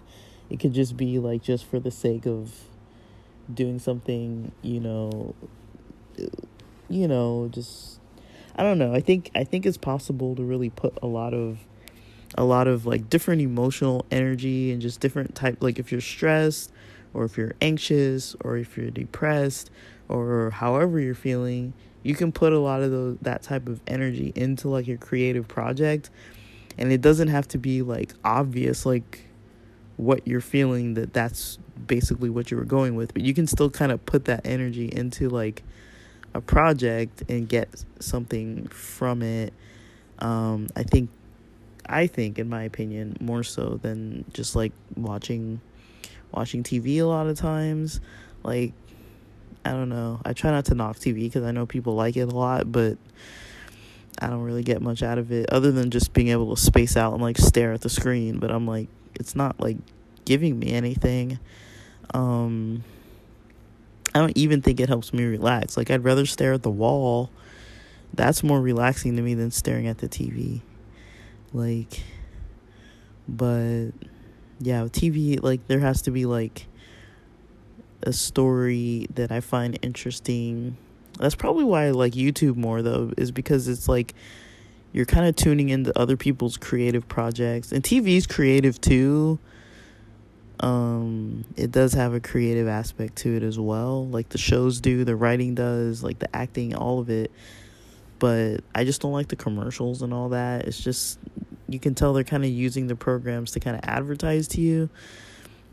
[0.50, 2.52] It could just be like just for the sake of
[3.52, 5.36] doing something, you know,
[6.90, 7.93] you know, just
[8.56, 8.94] I don't know.
[8.94, 11.60] I think I think it's possible to really put a lot of
[12.36, 16.72] a lot of like different emotional energy and just different type like if you're stressed
[17.14, 19.70] or if you're anxious or if you're depressed
[20.10, 24.32] or however you're feeling, you can put a lot of those that type of energy
[24.36, 26.10] into like your creative project
[26.78, 29.28] and it doesn't have to be like obvious like
[29.98, 33.70] what you're feeling that that's basically what you were going with, but you can still
[33.70, 35.64] kind of put that energy into like
[36.34, 39.54] a project and get something from it
[40.20, 41.10] um, i think
[41.88, 45.60] i think in my opinion more so than just like watching
[46.34, 48.02] watching tv a lot of times.
[48.44, 48.74] Like
[49.64, 50.20] i don't know.
[50.26, 52.98] I try not to knock tv because i know people like it a lot but
[54.20, 56.98] i don't really get much out of it other than just being able to space
[56.98, 58.40] out and like stare at the screen.
[58.40, 59.78] But i'm like it's not like
[60.26, 61.40] giving me anything.
[62.14, 62.84] Um
[64.14, 65.76] I don't even think it helps me relax.
[65.76, 67.32] Like I'd rather stare at the wall.
[68.14, 70.62] That's more relaxing to me than staring at the TV.
[71.52, 72.02] Like
[73.28, 73.90] but
[74.60, 76.68] yeah, TV like there has to be like
[78.04, 80.78] a story that I find interesting.
[81.20, 84.14] That's probably why I like YouTube more though, is because it's like
[84.92, 87.72] you're kind of tuning into other people's creative projects.
[87.72, 89.40] And TV's creative too
[90.64, 94.08] um it does have a creative aspect to it as well.
[94.08, 97.32] Like the shows do the writing does like the acting all of it.
[98.18, 100.66] But i just don't like the commercials and all that.
[100.66, 101.20] It's just
[101.68, 104.90] you can tell they're kind of using the programs to kind of advertise to you.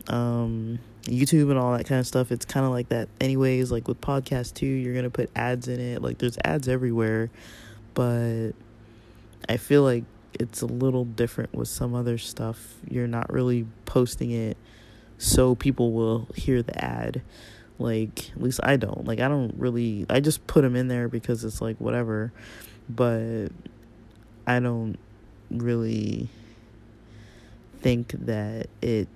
[0.07, 3.71] Um youtube and all that kind of stuff it's kind of like that anyways.
[3.71, 6.01] Like with podcast too you're gonna put ads in it.
[6.01, 7.29] Like there's ads everywhere.
[7.93, 8.51] But
[9.47, 10.03] i feel like
[10.37, 12.75] it's a little different with some other stuff.
[12.89, 14.57] You're not really posting it
[15.21, 17.21] so people will hear the ad.
[17.77, 19.05] Like, at least I don't.
[19.05, 22.33] Like, I don't really, I just put them in there because it's like whatever.
[22.89, 23.49] But
[24.47, 24.97] I don't
[25.51, 26.27] really
[27.81, 29.07] think that it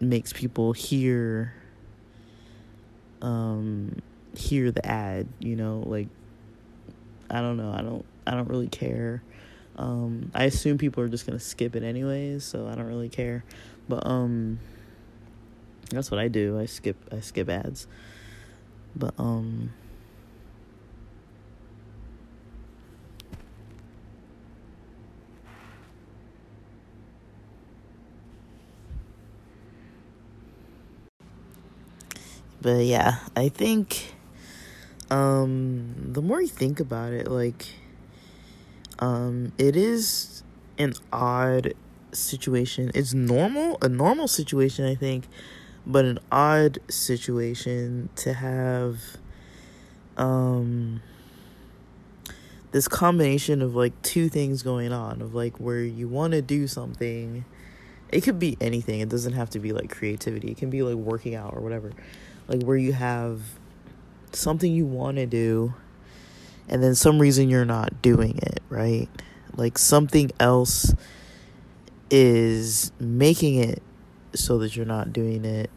[0.00, 1.54] makes people hear
[3.22, 3.96] um
[4.36, 6.08] hear the ad you know like
[7.30, 9.22] i don't know i don't i don't really care
[9.76, 13.42] um i assume people are just gonna skip it anyways so i don't really care
[13.88, 14.58] but um
[15.90, 16.58] that's what I do.
[16.58, 17.86] I skip I skip ads.
[18.96, 19.70] But um
[32.60, 34.14] But yeah, I think
[35.10, 37.66] um the more you think about it, like
[38.98, 40.42] um it is
[40.78, 41.74] an odd
[42.12, 42.90] situation.
[42.94, 45.28] It's normal, a normal situation I think
[45.86, 49.00] but an odd situation to have
[50.16, 51.00] um
[52.72, 56.66] this combination of like two things going on of like where you want to do
[56.66, 57.44] something
[58.10, 60.96] it could be anything it doesn't have to be like creativity it can be like
[60.96, 61.92] working out or whatever
[62.48, 63.40] like where you have
[64.32, 65.74] something you want to do
[66.68, 69.08] and then some reason you're not doing it right?
[69.56, 70.94] Like something else
[72.10, 73.82] is making it
[74.34, 75.70] so that you're not doing it.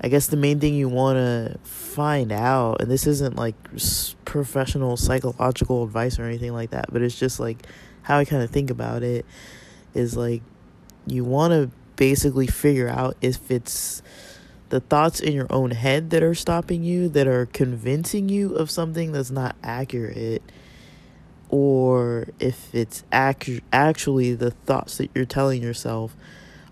[0.00, 3.54] I guess the main thing you want to find out, and this isn't like
[4.24, 7.66] professional psychological advice or anything like that, but it's just like
[8.02, 9.24] how I kind of think about it
[9.94, 10.42] is like
[11.06, 14.02] you want to basically figure out if it's
[14.68, 18.70] the thoughts in your own head that are stopping you, that are convincing you of
[18.70, 20.42] something that's not accurate,
[21.48, 26.14] or if it's ac- actually the thoughts that you're telling yourself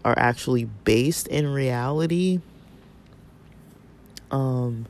[0.05, 2.41] are actually based in reality
[4.35, 4.87] um,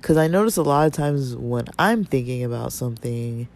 [0.00, 3.48] because I notice a lot of times when I'm thinking about something,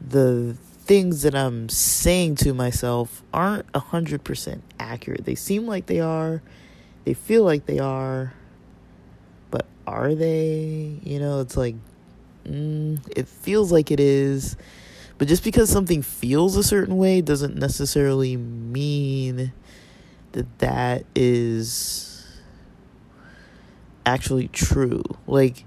[0.00, 5.24] the things that I'm saying to myself aren't a hundred percent accurate.
[5.24, 6.42] They seem like they are,
[7.04, 8.32] they feel like they are,
[9.50, 10.98] but are they?
[11.04, 11.76] You know, it's like
[12.44, 14.56] mm, it feels like it is,
[15.18, 19.52] but just because something feels a certain way doesn't necessarily mean
[20.32, 22.26] that that is
[24.06, 25.02] actually true.
[25.26, 25.64] Like,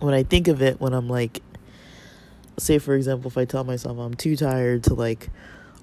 [0.00, 1.42] when I think of it, when I'm like,
[2.58, 5.30] say for example, if I tell myself I'm too tired to like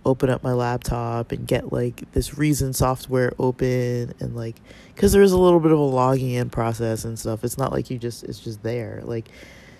[0.05, 4.55] open up my laptop and get like this Reason software open and like,
[4.93, 7.43] because there's a little bit of a logging in process and stuff.
[7.43, 9.01] It's not like you just, it's just there.
[9.03, 9.29] Like,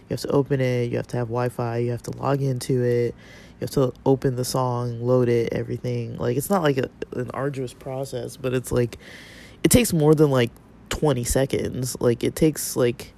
[0.10, 2.42] you have to open it, you have to have Wi Fi, you have to log
[2.42, 3.16] into it,
[3.60, 6.18] you have to open the song, load it, everything.
[6.18, 8.98] Like, it's not like a, an arduous process, but it's like,
[9.64, 10.52] it takes more than like
[10.90, 11.96] 20 seconds.
[12.00, 13.14] Like it takes like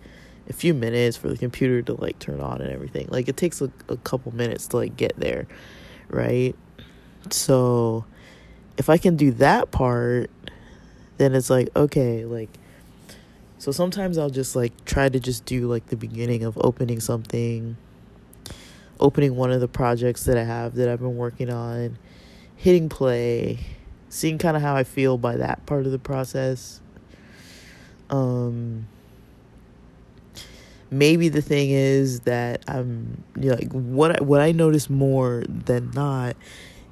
[0.49, 3.07] a few minutes for the computer to like turn on and everything.
[3.09, 5.47] Like it takes a, a couple minutes to like get there,
[6.09, 6.55] right?
[7.29, 8.05] So
[8.77, 10.29] if I can do that part,
[11.17, 12.49] then it's like okay, like
[13.61, 17.77] so sometimes I'll just like try to just do like the beginning of opening something,
[18.99, 21.99] opening one of the projects that I have that I've been working on,
[22.55, 23.59] hitting play,
[24.09, 26.81] seeing kind of how I feel by that part of the process.
[28.09, 28.87] Um
[30.89, 35.43] maybe the thing is that I'm you know, like what I, what I notice more
[35.47, 36.35] than not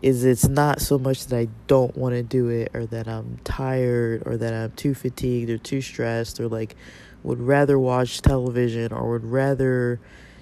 [0.01, 3.37] is it's not so much that I don't want to do it or that I'm
[3.43, 6.75] tired or that I'm too fatigued or too stressed or like
[7.23, 9.99] would rather watch television or would rather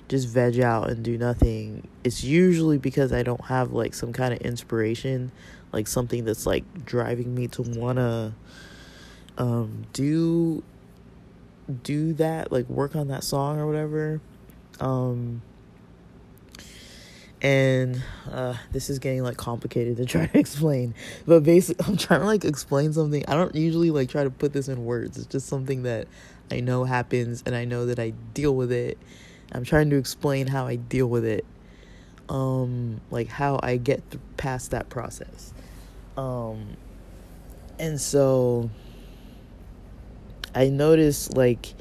[0.08, 1.88] just veg out and do nothing.
[2.03, 5.32] It's usually because I don't have like some kind of inspiration,
[5.74, 8.34] like something that's like driving me to want to
[9.38, 10.64] um, do
[11.84, 14.22] do that, like work on that song or whatever.
[14.80, 15.41] Um,
[17.41, 22.21] and uh, this is getting like complicated to try to explain, but basically, I'm trying
[22.21, 23.23] to like explain something.
[23.27, 25.17] I don't usually like try to put this in words.
[25.17, 26.07] It's just something that
[26.51, 28.97] I know happens, and I know that I deal with it.
[29.51, 31.45] I'm trying to explain how I deal with it,
[32.27, 35.53] um, like how I get th- past that process.
[36.17, 36.75] Um,
[37.79, 38.69] and so
[40.53, 41.75] I notice like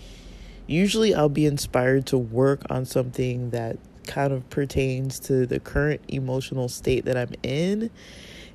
[0.67, 6.01] usually I'll be inspired to work on something that kind of pertains to the current
[6.09, 7.91] emotional state that I'm in.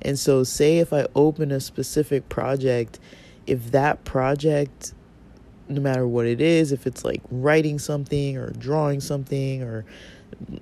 [0.00, 2.98] And so, say if I open a specific project,
[3.46, 4.94] if that project,
[5.68, 9.84] no matter what it is, if it's like writing something or drawing something or,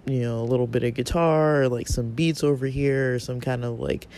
[0.07, 3.41] you know, a little bit of guitar or like some beats over here or some
[3.41, 4.09] kind of like,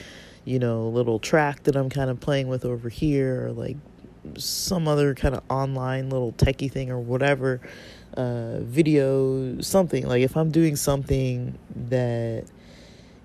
[0.45, 3.77] you know, little track that I'm kind of playing with over here or like
[4.37, 7.61] some other kind of online little techie thing or whatever
[8.17, 12.45] uh, video something like if i'm doing something that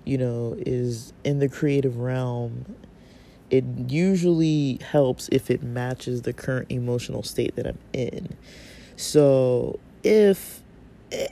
[0.04, 2.64] you know is in the creative realm
[3.50, 8.28] it usually helps if it matches the current emotional state that i'm in
[8.96, 10.62] so if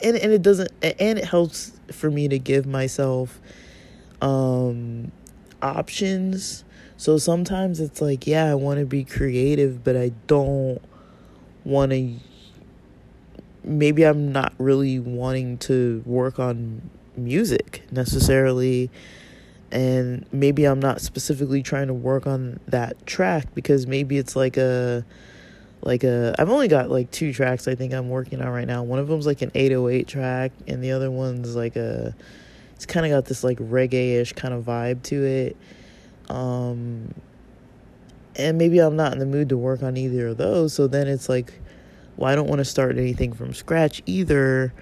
[0.02, 3.40] and, and it doesn't and it helps for me to give myself
[4.20, 5.10] um
[5.62, 6.64] options
[6.98, 10.80] so sometimes it's like, yeah, I want to be creative, but I don't
[11.64, 12.14] want to.
[13.66, 18.90] Maybe I'm not really wanting to work on music necessarily.
[19.72, 24.56] And maybe I'm not specifically trying to work on that track because maybe it's like
[24.56, 25.04] a
[25.82, 28.82] like a I've only got like two tracks I think I'm working on right now.
[28.82, 32.14] One of them's like an 808 track and the other one's like a
[32.76, 35.56] it's kind of got this like reggae-ish kind of vibe to it.
[36.28, 37.12] Um
[38.36, 41.08] and maybe I'm not in the mood to work on either of those, so then
[41.08, 41.54] it's like
[42.16, 44.72] well, I don't want to start anything from scratch either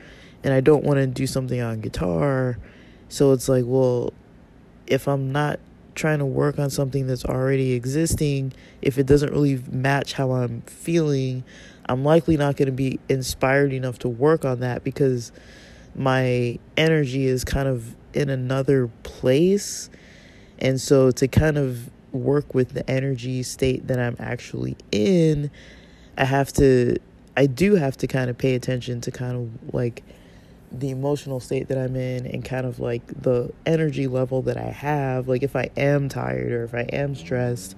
[0.43, 2.59] and I don't want to do something on guitar.
[3.09, 4.13] So it's like, well,
[4.87, 5.59] if I'm not
[5.95, 10.63] trying to work on something that's already existing, if it doesn't really match how I'm
[10.63, 11.45] feeling,
[11.89, 15.33] I'm likely not going to be inspired enough to work on that because
[15.95, 19.89] my energy is kind of in another place.
[20.59, 25.51] And so to kind of work with the energy state that I'm actually in,
[26.17, 26.97] I have to,
[27.37, 30.03] I do have to kind of pay attention to kind of like
[30.71, 34.71] the emotional state that I'm in and kind of like the energy level that I
[34.71, 35.29] have.
[35.29, 37.77] Like if I am tired or if I am stressed,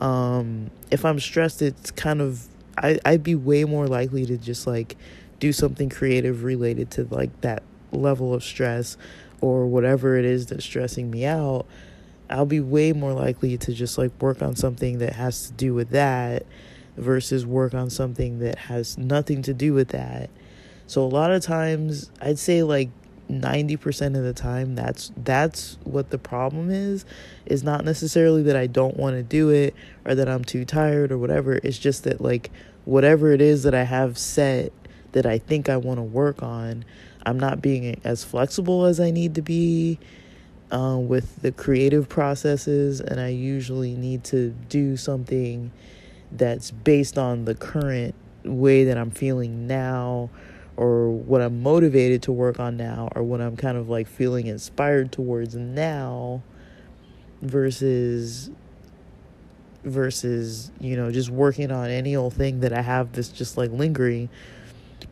[0.00, 4.66] um, if I'm stressed, it's kind of I I'd be way more likely to just
[4.66, 4.96] like
[5.40, 8.96] do something creative related to like that level of stress
[9.40, 11.66] or whatever it is that's stressing me out.
[12.30, 15.74] I'll be way more likely to just like work on something that has to do
[15.74, 16.46] with that
[16.96, 20.30] versus work on something that has nothing to do with that.
[20.86, 22.90] So a lot of times, I'd say like
[23.30, 27.04] 90% of the time that's that's what the problem is.
[27.46, 29.74] Is not necessarily that I don't want to do it
[30.04, 31.54] or that I'm too tired or whatever.
[31.62, 32.50] It's just that like
[32.84, 34.72] whatever it is that I have set
[35.12, 36.84] that I think I want to work on
[37.24, 39.98] I'm not being as flexible as I need to be
[40.70, 45.70] uh, with the creative processes and I usually need to do something
[46.34, 48.14] that's based on the current
[48.44, 50.30] way that I'm feeling now
[50.76, 54.46] or what I'm motivated to work on now or what I'm kind of like feeling
[54.46, 56.42] inspired towards now
[57.40, 58.50] versus
[59.84, 63.70] versus you know just working on any old thing that I have that's just like
[63.70, 64.28] lingering.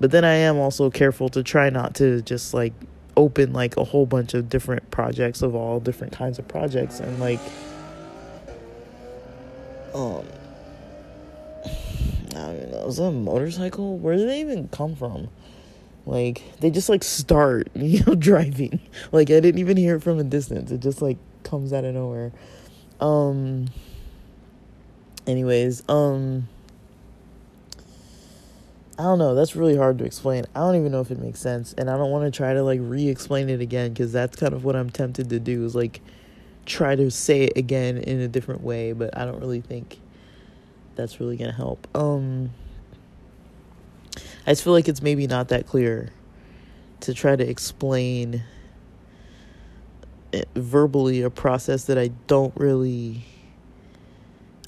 [0.00, 2.72] But then I am also careful to try not to just like
[3.16, 7.20] open like a whole bunch of different projects of all different kinds of projects and
[7.20, 7.40] like
[9.94, 10.24] um
[12.34, 13.98] I don't know, is that a motorcycle?
[13.98, 15.28] Where did they even come from?
[16.06, 18.80] Like they just like start, you know, driving.
[19.12, 20.70] Like I didn't even hear it from a distance.
[20.70, 22.32] It just like comes out of nowhere.
[23.00, 23.66] Um
[25.26, 26.48] anyways, um
[28.98, 30.44] I don't know, that's really hard to explain.
[30.54, 32.62] I don't even know if it makes sense and I don't want to try to
[32.62, 36.00] like re-explain it again cuz that's kind of what I'm tempted to do is like
[36.66, 39.98] try to say it again in a different way, but I don't really think
[40.96, 41.86] that's really going to help.
[41.94, 42.50] Um
[44.46, 46.10] I just feel like it's maybe not that clear
[47.00, 48.42] to try to explain
[50.54, 53.24] verbally a process that I don't really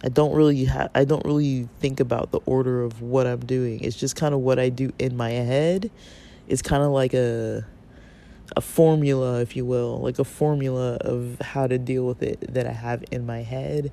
[0.04, 3.80] I don't really ha- I don't really think about the order of what I'm doing.
[3.80, 5.90] It's just kind of what I do in my head.
[6.46, 7.66] It's kind of like a
[8.54, 12.66] a formula, if you will, like a formula of how to deal with it that
[12.66, 13.90] I have in my head.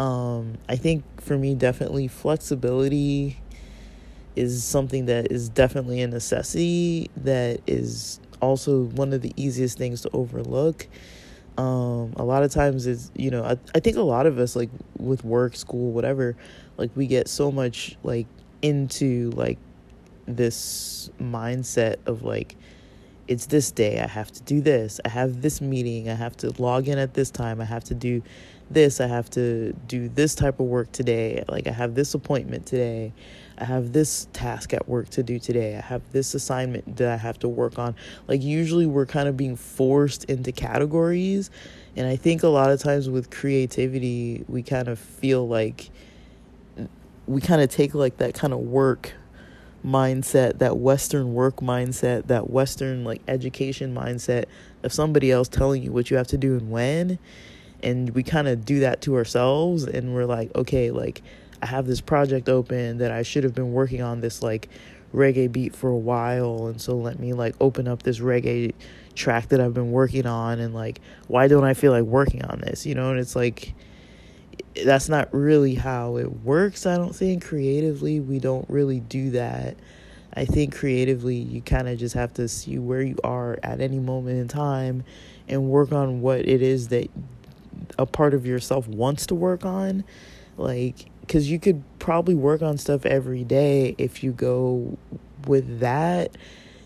[0.00, 3.38] Um, I think for me, definitely flexibility
[4.34, 10.00] is something that is definitely a necessity that is also one of the easiest things
[10.00, 10.88] to overlook.
[11.58, 14.56] Um a lot of times it's you know I, I think a lot of us
[14.56, 16.36] like with work school whatever
[16.78, 18.26] like we get so much like
[18.62, 19.58] into like
[20.26, 22.56] this mindset of like
[23.26, 26.50] it's this day i have to do this i have this meeting i have to
[26.62, 28.22] log in at this time i have to do
[28.70, 32.66] this i have to do this type of work today like i have this appointment
[32.66, 33.12] today
[33.60, 35.76] I have this task at work to do today.
[35.76, 37.94] I have this assignment that I have to work on.
[38.26, 41.50] Like, usually, we're kind of being forced into categories.
[41.94, 45.90] And I think a lot of times with creativity, we kind of feel like
[47.26, 49.12] we kind of take like that kind of work
[49.84, 54.46] mindset, that Western work mindset, that Western like education mindset
[54.82, 57.18] of somebody else telling you what you have to do and when.
[57.82, 59.84] And we kind of do that to ourselves.
[59.84, 61.22] And we're like, okay, like,
[61.62, 64.68] I have this project open that I should have been working on this like
[65.14, 68.72] reggae beat for a while and so let me like open up this reggae
[69.14, 72.60] track that I've been working on and like why don't I feel like working on
[72.60, 73.74] this you know and it's like
[74.84, 79.76] that's not really how it works I don't think creatively we don't really do that
[80.32, 83.98] I think creatively you kind of just have to see where you are at any
[83.98, 85.02] moment in time
[85.48, 87.10] and work on what it is that
[87.98, 90.04] a part of yourself wants to work on
[90.56, 94.98] like because you could probably work on stuff every day if you go
[95.46, 96.36] with that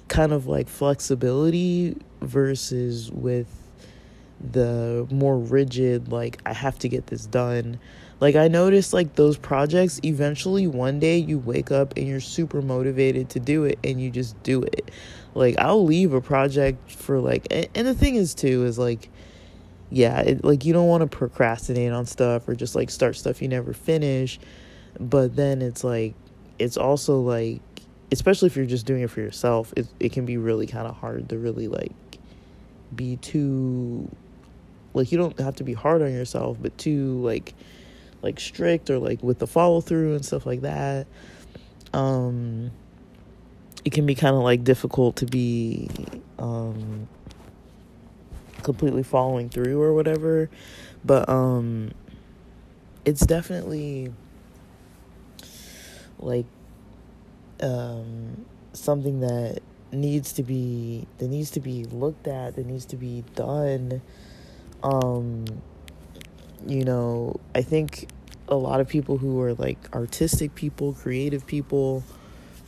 [0.09, 3.49] kind of like flexibility versus with
[4.41, 7.79] the more rigid like I have to get this done.
[8.21, 12.63] Like I noticed like those projects eventually one day you wake up and you're super
[12.63, 14.91] motivated to do it and you just do it.
[15.35, 19.09] Like I'll leave a project for like and, and the thing is too is like
[19.91, 23.41] yeah, it, like you don't want to procrastinate on stuff or just like start stuff
[23.43, 24.39] you never finish.
[24.99, 26.15] But then it's like
[26.59, 27.61] it's also like
[28.13, 30.97] especially if you're just doing it for yourself, it it can be really kind of
[30.97, 31.93] hard to really like
[32.95, 34.09] be too
[34.95, 37.55] like you don't have to be hard on yourself, but too like
[38.23, 41.07] like strict or like with the follow through and stuff like that.
[41.93, 42.71] Um
[43.85, 45.89] it can be kind of like difficult to be
[46.39, 47.09] um
[48.65, 50.51] completely following through or whatever,
[51.05, 51.93] but um
[53.05, 54.13] it's definitely
[56.19, 56.47] like
[57.61, 59.61] um something that
[59.93, 64.03] needs to be that needs to be looked at that needs to be done.
[64.83, 65.45] Um
[66.67, 68.09] you know i think
[68.49, 72.03] a lot of people who are like artistic people creative people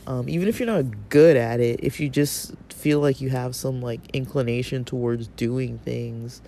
[0.07, 3.55] um, even if you're not good at it if you just feel like you have
[3.55, 6.41] some like inclination towards doing things.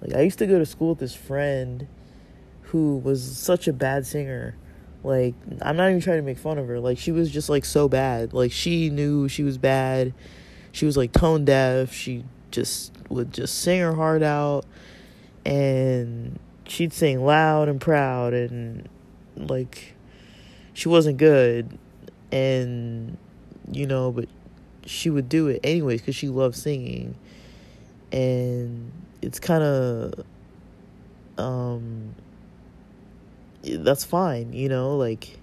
[0.00, 1.88] Like i used to go to school with this friend
[2.62, 4.56] who was such a bad singer.
[5.02, 6.78] Like i'm not even trying to make fun of her.
[6.78, 8.32] Like she was just like so bad.
[8.32, 10.14] Like she knew she was bad.
[10.70, 11.92] She was like tone deaf.
[11.92, 14.64] She just would just sing her heart out.
[15.44, 18.88] And she'd sing loud and proud and
[19.36, 19.94] like
[20.74, 21.76] she wasn't good.
[22.30, 23.16] And
[23.72, 24.28] you know but
[24.86, 27.14] she would do it anyways because she loved singing
[28.12, 28.90] and
[29.22, 30.24] it's kind of
[31.38, 32.14] um
[33.62, 35.38] that's fine you know like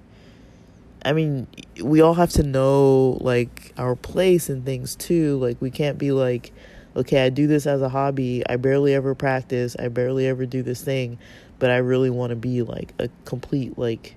[1.05, 1.45] i mean
[1.83, 6.11] we all have to know like our place and things too like we can't be
[6.11, 6.51] like
[6.95, 8.43] okay, I do this as a hobby.
[8.47, 9.75] I barely ever practice.
[9.77, 11.17] I barely ever do this thing,
[11.59, 14.15] but I really want to be like a complete like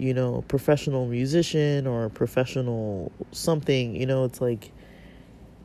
[0.00, 4.72] you know, professional musician or professional something, you know, it's like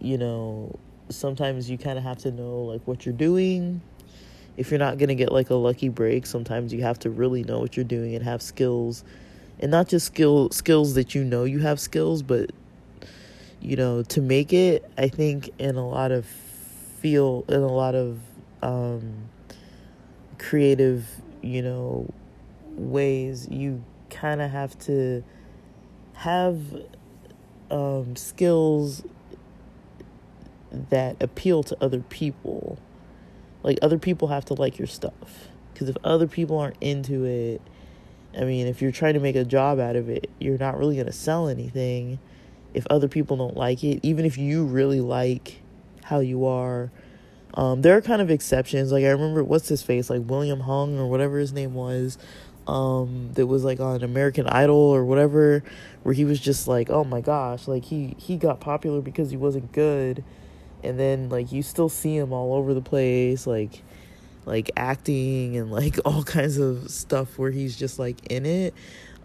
[0.02, 0.78] you know,
[1.10, 3.82] sometimes you kind of have to know like what you're doing.
[4.58, 7.44] If you're not going to get like a lucky break, sometimes you have to really
[7.44, 9.06] know what you're doing and have skills.
[9.60, 12.52] And not just skill skills that you know you have skills, but
[13.62, 17.96] you know, to make it, I think in a lot of feel in a lot
[17.96, 18.20] of
[18.62, 19.30] um,
[20.40, 21.08] creative,
[21.42, 22.14] you know,
[22.76, 25.24] ways, you kind of have to
[26.14, 26.60] have
[27.72, 29.04] um, skills
[30.90, 32.78] that appeal to other people.
[33.64, 35.50] Like other people have to like your stuff.
[35.74, 37.62] Because if other people aren't into it,
[38.38, 40.96] I mean, if you're trying to make a job out of it, you're not really
[40.96, 42.20] going to sell anything
[42.74, 45.62] if other people don't like it, even if you really like
[46.04, 46.92] how you are.
[47.54, 48.92] Um, there are kind of exceptions.
[48.92, 52.18] Like I remember what's his face, like William Hung or whatever his name was,
[52.68, 55.64] um, that was like on American Idol or whatever,
[56.04, 59.38] where he was just like, oh my gosh, like he he got popular because he
[59.38, 60.24] wasn't good,
[60.84, 63.84] and then like you still see him all over the place, like
[64.46, 68.74] like acting and like all kinds of stuff where he's just like in it.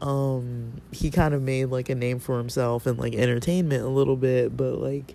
[0.01, 4.17] Um he kind of made like a name for himself in like entertainment a little
[4.17, 5.15] bit but like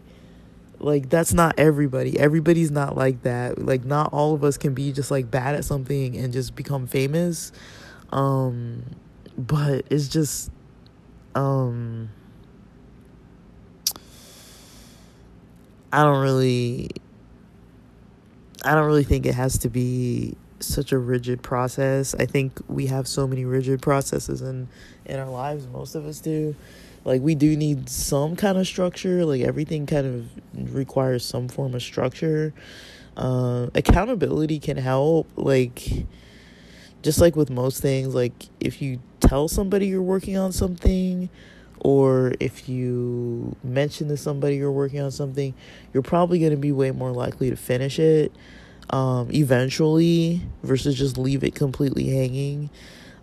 [0.80, 2.20] like that's not everybody.
[2.20, 3.64] Everybody's not like that.
[3.64, 6.86] Like not all of us can be just like bad at something and just become
[6.86, 7.52] famous
[8.12, 8.84] um
[9.38, 10.52] but it's just
[11.36, 12.10] um
[15.92, 16.90] I don't really
[18.64, 22.16] I don't really think it has to be such a rigid process.
[22.16, 24.68] I think we have so many rigid processes in
[25.06, 25.68] in our lives.
[25.68, 26.56] Most of us do.
[27.04, 29.24] Like we do need some kind of structure.
[29.26, 30.08] Like everything kind
[30.54, 32.54] of requires some form of structure.
[33.16, 35.28] Uh, accountability can help.
[35.36, 36.06] Like
[37.06, 41.30] just like with most things, like if you tell somebody you're working on something
[41.80, 45.54] or if you mention to somebody you're working on something,
[45.94, 48.32] you're probably going to be way more likely to finish it
[48.90, 52.72] um, eventually versus just leave it completely hanging.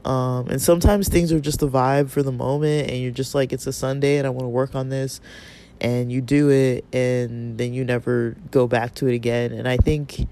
[0.04, 3.52] Um, and sometimes things are just a vibe for the moment, and you're just like,
[3.52, 5.20] it's a Sunday and I want to work on this.
[5.80, 9.50] And you do it, and then you never go back to it again.
[9.50, 10.28] And I think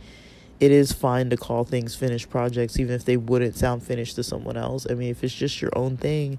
[0.61, 4.23] it is fine to call things finished projects, even if they wouldn't sound finished to
[4.23, 4.87] someone else.
[4.89, 6.39] I mean, if it's just your own thing,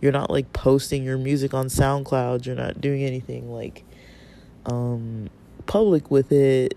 [0.00, 3.84] you're not like posting your music on SoundCloud, you're not doing anything like
[4.66, 5.30] um,
[5.66, 6.76] public with it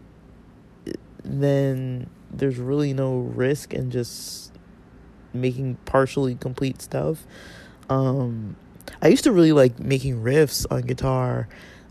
[1.25, 4.51] then there's really no risk in just
[5.33, 7.25] making partially complete stuff.
[7.89, 8.55] Um,
[9.01, 11.47] I used to really like making riffs on guitar.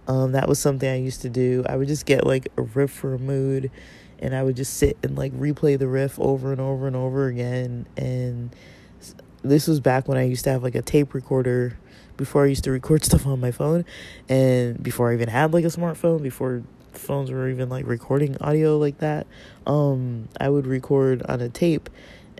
[0.07, 1.65] Um, that was something I used to do.
[1.69, 3.71] I would just get like a riff for a mood
[4.19, 7.27] and I would just sit and like replay the riff over and over and over
[7.27, 7.87] again.
[7.97, 8.55] And
[9.43, 11.77] this was back when I used to have like a tape recorder
[12.17, 13.85] before I used to record stuff on my phone
[14.29, 16.62] and before I even had like a smartphone, before
[16.93, 19.27] phones were even like recording audio like that.
[19.67, 21.91] Um, I would record on a tape,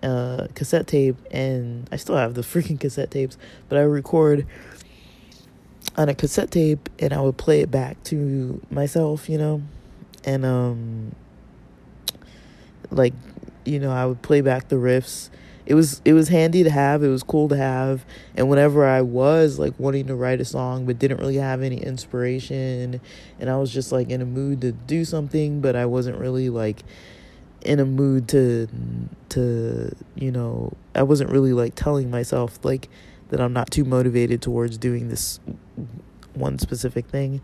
[0.01, 3.37] uh, cassette tape, and I still have the freaking cassette tapes,
[3.69, 4.47] but I would record
[5.97, 9.61] on a cassette tape and I would play it back to myself, you know,
[10.23, 11.15] and um,
[12.91, 13.13] like,
[13.65, 15.29] you know, I would play back the riffs.
[15.65, 18.05] It was it was handy to have it was cool to have.
[18.35, 21.77] And whenever i was like wanting to write a song but didn't really have any
[21.81, 23.01] inspiration
[23.39, 26.49] and i was just like in a mood to do something but i wasn't really
[26.49, 26.83] like
[27.61, 28.67] in a mood to
[29.29, 32.87] to you know i wasn't really like telling myself like
[33.29, 35.39] that i'm not too motivated towards doing this
[36.35, 37.41] one specific thing.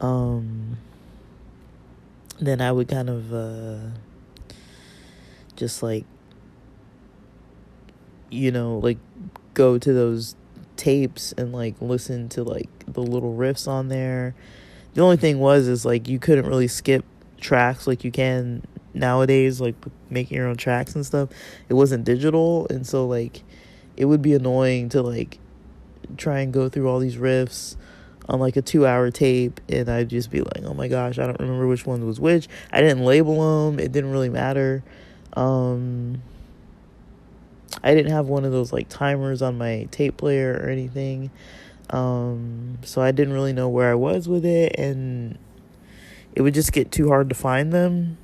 [0.00, 0.78] Um
[2.40, 3.90] then i would kind of uh
[5.56, 6.04] just like
[8.34, 8.98] you know, like
[9.54, 10.34] go to those
[10.76, 14.34] tapes and like listen to like the little riffs on there.
[14.94, 17.04] The only thing was is like you couldn't really skip
[17.40, 19.74] tracks like you can nowadays like
[20.08, 21.28] making your own tracks and stuff.
[21.68, 23.42] It wasn't digital and so like
[23.96, 25.38] it would be annoying to like
[26.16, 27.76] try and go through all these riffs
[28.28, 31.26] on like a 2 hour tape and I'd just be like, "Oh my gosh, I
[31.26, 33.78] don't remember which one was which." I didn't label them.
[33.78, 34.82] It didn't really matter.
[35.34, 36.22] Um
[37.82, 41.30] I didn't have one of those like timers on my tape player or anything.
[41.90, 45.38] Um, so I didn't really know where I was with it and
[46.34, 48.16] it would just get too hard to find them.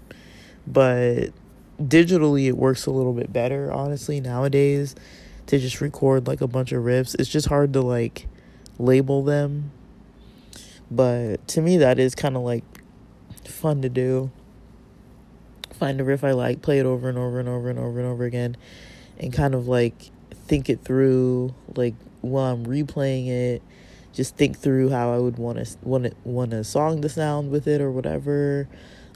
[0.67, 1.31] But
[1.79, 4.95] digitally it works a little bit better, honestly, nowadays
[5.47, 7.15] to just record like a bunch of riffs.
[7.19, 8.29] It's just hard to like
[8.79, 9.73] label them.
[10.91, 12.65] But to me that is kind of like
[13.45, 14.31] fun to do.
[15.75, 18.09] Find a riff I like, play it over and over and over and over and
[18.09, 18.57] over again
[19.21, 23.63] and kind of like think it through like while I'm replaying it
[24.13, 27.51] just think through how I would want to want it, want a song to sound
[27.51, 28.69] with it or whatever.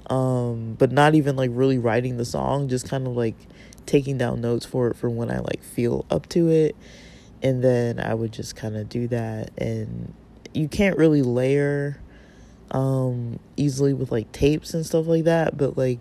[0.08, 3.34] Um but not even like really writing the song just kind of like
[3.86, 6.76] taking down notes for it for when I like feel up to it.
[7.42, 10.14] And then I would just kind of do that and
[10.52, 12.00] you can't really layer
[12.70, 16.00] um easily with like tapes and stuff like that but like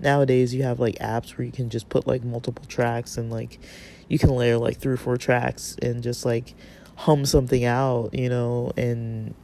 [0.00, 3.58] nowadays you have like apps where you can just put like multiple tracks and like
[4.08, 6.54] you can layer like three or four tracks and just like
[6.96, 9.34] hum something out, you know, and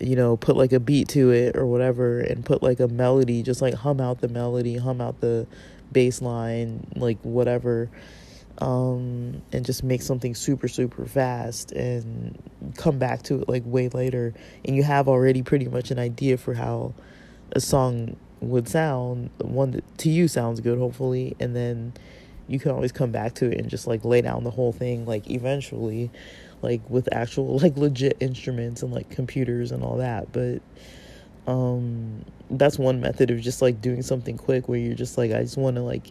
[0.00, 3.42] you know, put like a beat to it or whatever and put like a melody,
[3.42, 5.46] just like hum out the melody, hum out the
[5.92, 7.88] bass line, like whatever.
[8.58, 12.38] Um, and just make something super, super fast and
[12.76, 14.34] come back to it like way later.
[14.64, 16.94] And you have already pretty much an idea for how
[17.52, 21.92] a song would sound one that to you sounds good hopefully and then
[22.48, 25.06] you can always come back to it and just like lay down the whole thing
[25.06, 26.10] like eventually
[26.62, 30.32] like with actual like legit instruments and like computers and all that.
[30.32, 30.60] But
[31.50, 35.42] um that's one method of just like doing something quick where you're just like I
[35.42, 36.06] just want to like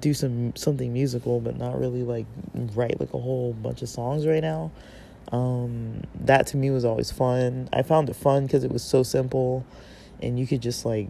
[0.00, 2.26] do some something musical but not really like
[2.74, 4.70] write like a whole bunch of songs right now.
[5.32, 7.68] Um that to me was always fun.
[7.72, 9.64] I found it fun because it was so simple
[10.20, 11.08] and you could just like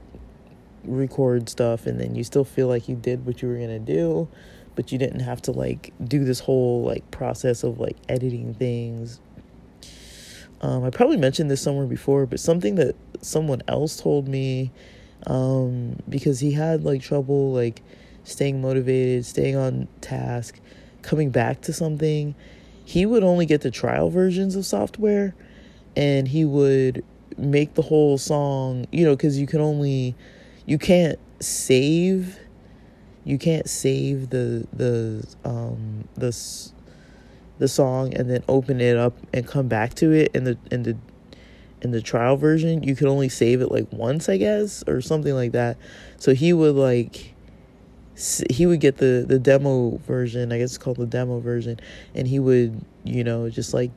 [0.84, 3.78] record stuff and then you still feel like you did what you were going to
[3.78, 4.28] do
[4.74, 9.20] but you didn't have to like do this whole like process of like editing things.
[10.60, 14.70] Um, i probably mentioned this somewhere before but something that someone else told me
[15.26, 17.82] um, because he had like trouble like
[18.22, 20.60] staying motivated staying on task
[21.02, 22.36] coming back to something
[22.84, 25.34] he would only get the trial versions of software
[25.96, 27.04] and he would
[27.36, 30.14] make the whole song you know because you can only
[30.66, 32.38] you can't save
[33.24, 36.32] you can't save the the um the
[37.58, 40.82] the song and then open it up and come back to it in the in
[40.82, 40.96] the
[41.80, 42.82] in the trial version.
[42.82, 45.76] You can only save it like once i guess or something like that.
[46.18, 47.34] So he would like
[48.50, 51.80] he would get the the demo version i guess it's called the demo version
[52.14, 53.90] and he would you know just like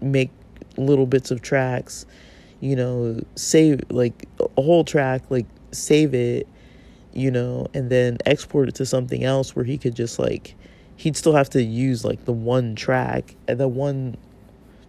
[0.00, 0.30] make
[0.76, 2.06] little bits of tracks
[2.60, 6.48] you know save like a whole track like save it,
[7.12, 10.54] you know, and then export it to something else where he could just like
[10.96, 14.16] he'd still have to use like the one track and the one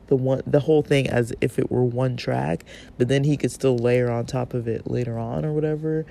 [0.07, 2.65] the one the whole thing as if it were one track,
[2.97, 6.05] but then he could still layer on top of it later on or whatever.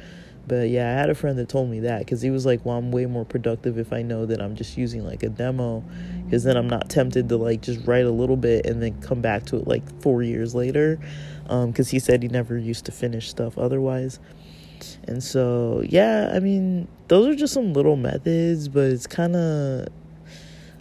[0.47, 2.79] But yeah, I had a friend that told me that because he was like, "Well,
[2.79, 5.85] I'm way more productive if I know that I'm just using like a demo,
[6.25, 9.21] because then I'm not tempted to like just write a little bit and then come
[9.21, 10.99] back to it like four years later."
[11.51, 14.19] Um, because um, he said he never used to finish stuff otherwise.
[15.07, 19.89] And so, yeah, I mean, those are just some little methods, but it's kind of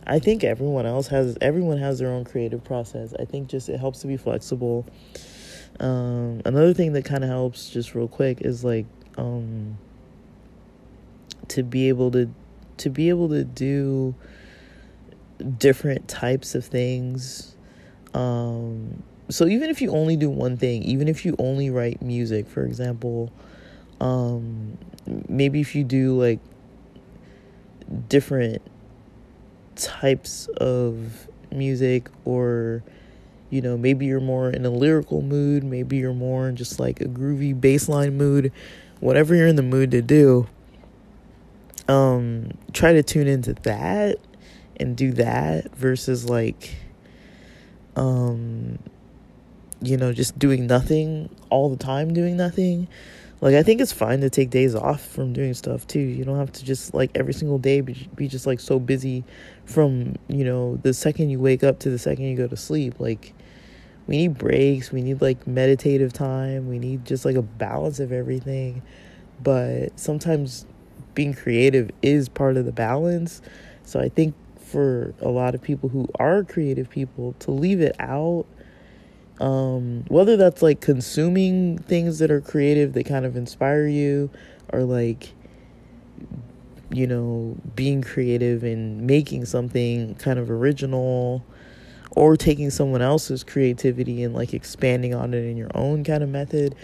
[0.10, 3.14] I think everyone else has everyone has their own creative process.
[3.20, 4.88] I think just it helps to be flexible.
[5.80, 8.88] Um, another thing that kind of helps, just real quick, is like
[9.18, 9.78] um,
[11.50, 12.30] to be able to
[12.78, 14.16] to be able to do
[15.60, 17.56] different types of things.
[18.16, 22.48] Um, so even if you only do one thing, even if you only write music,
[22.48, 23.32] for example,
[24.00, 24.78] um,
[25.28, 26.40] maybe if you do like
[28.08, 28.62] different
[29.76, 32.84] types of music or
[33.50, 37.02] you know maybe you're more in a lyrical mood maybe you're more in just like
[37.02, 38.52] a groovy bass line mood
[39.00, 40.48] whatever you're in the mood to do
[41.88, 44.18] um try to tune into that
[44.78, 46.76] and do that versus like
[47.96, 48.78] um
[49.82, 52.88] you know just doing nothing all the time doing nothing
[53.42, 56.00] like I think it's fine to take days off from doing stuff too.
[56.00, 59.24] You don't have to just like every single day be, be just like so busy
[59.66, 63.00] from, you know, the second you wake up to the second you go to sleep.
[63.00, 63.34] Like
[64.08, 68.12] we need breaks, we need like meditative time, we need just like a balance of
[68.12, 68.82] everything.
[69.42, 70.66] But sometimes
[71.14, 73.42] being creative is part of the balance.
[73.84, 77.96] So I think for a lot of people who are creative people to leave it
[78.00, 78.46] out
[79.40, 84.30] um, whether that's like consuming things that are creative that kind of inspire you
[84.74, 85.34] or like
[86.92, 91.46] you know being creative and making something kind of original
[92.12, 96.30] or taking someone else's creativity and like expanding on it in your own kind of
[96.30, 96.76] method.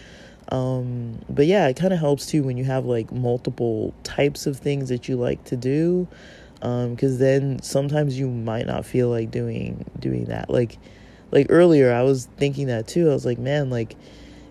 [0.50, 4.58] Um, but yeah it kind of helps too when you have like multiple types of
[4.58, 6.08] things that you like to do
[6.60, 10.50] because um, then sometimes you might not feel like doing doing that.
[10.50, 10.78] Like
[11.36, 13.12] like earlier I was thinking that too.
[13.12, 13.96] I was like, man, like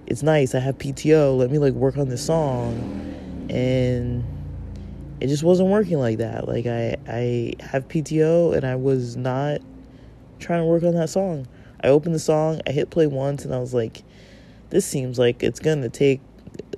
[0.07, 0.55] it's nice.
[0.55, 1.37] I have PTO.
[1.37, 2.77] Let me like work on this song.
[3.49, 4.23] And
[5.21, 6.47] it just wasn't working like that.
[6.47, 9.63] Like I I have PTO and I was not
[10.39, 11.49] trying to work on that song.
[11.83, 14.05] I opened the song, I hit play once and I was like
[14.69, 16.21] this seems like it's going to take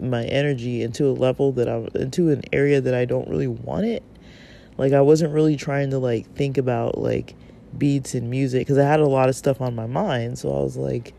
[0.00, 3.86] my energy into a level that I'm into an area that I don't really want
[3.86, 4.04] it.
[4.78, 7.34] Like I wasn't really trying to like think about like
[7.78, 10.38] beats and music because I had a lot of stuff on my mind.
[10.38, 11.14] So I was like,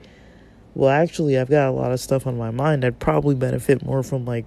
[0.76, 2.86] well, actually, I've got a lot of stuff on my mind.
[2.86, 4.46] I'd probably benefit more from like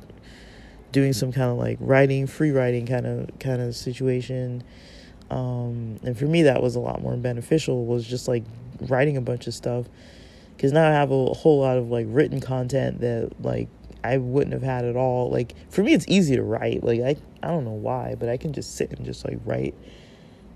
[0.93, 4.63] doing some kind of like writing, free writing kind of kind of situation.
[5.31, 7.85] Um, and for me, that was a lot more beneficial.
[7.87, 8.45] Was just like
[8.83, 9.87] writing a bunch of stuff
[10.57, 13.69] because now I have a whole lot of like written content that like
[14.05, 15.31] I wouldn't have had at all.
[15.31, 16.85] Like for me, it's easy to write.
[16.85, 19.75] Like I I don't know why, but I can just sit and just like write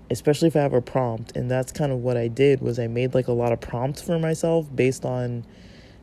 [0.09, 1.35] especially if I have a prompt.
[1.35, 4.01] And that's kind of what I did was I made like a lot of prompts
[4.01, 5.45] for myself based on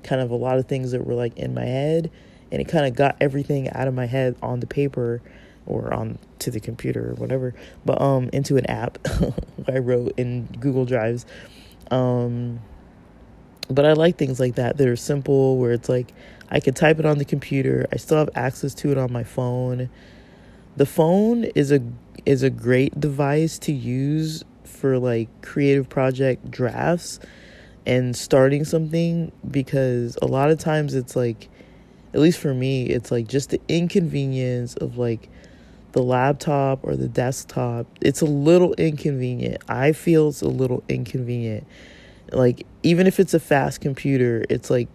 [0.03, 2.11] kind of a lot of things that were like in my head.
[2.50, 5.22] And it kind of got everything out of my head on the paper
[5.64, 7.55] or on to the computer or whatever.
[7.84, 8.98] But um into an app
[9.68, 11.24] I wrote in Google Drives.
[11.90, 12.61] Um
[13.70, 16.12] but I like things like that that are simple where it's like
[16.50, 17.86] I could type it on the computer.
[17.92, 19.88] I still have access to it on my phone.
[20.76, 21.80] The phone is a
[22.24, 27.18] is a great device to use for like creative project drafts
[27.86, 31.48] and starting something because a lot of times it's like
[32.14, 35.28] at least for me it's like just the inconvenience of like
[35.92, 37.86] the laptop or the desktop.
[38.00, 39.62] It's a little inconvenient.
[39.68, 41.66] I feel it's a little inconvenient.
[42.30, 44.88] Like even if it's a fast computer it's like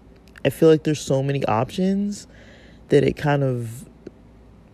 [0.44, 2.28] i feel like there's so many options
[2.90, 3.88] that it kind of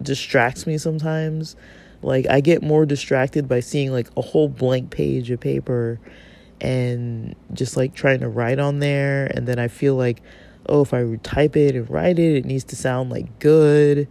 [0.01, 1.55] distracts me sometimes.
[2.03, 5.99] Like I get more distracted by seeing like a whole blank page of paper
[6.61, 9.25] and just like trying to write on there.
[9.33, 10.21] And then I feel like
[10.67, 14.07] oh if I type it and write it it needs to sound like good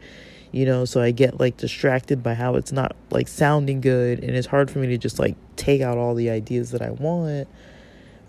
[0.52, 0.84] you know?
[0.84, 4.22] So I get like distracted by how it's not like sounding good.
[4.22, 6.90] And it's hard for me to just like take out all the ideas that I
[6.90, 7.48] want.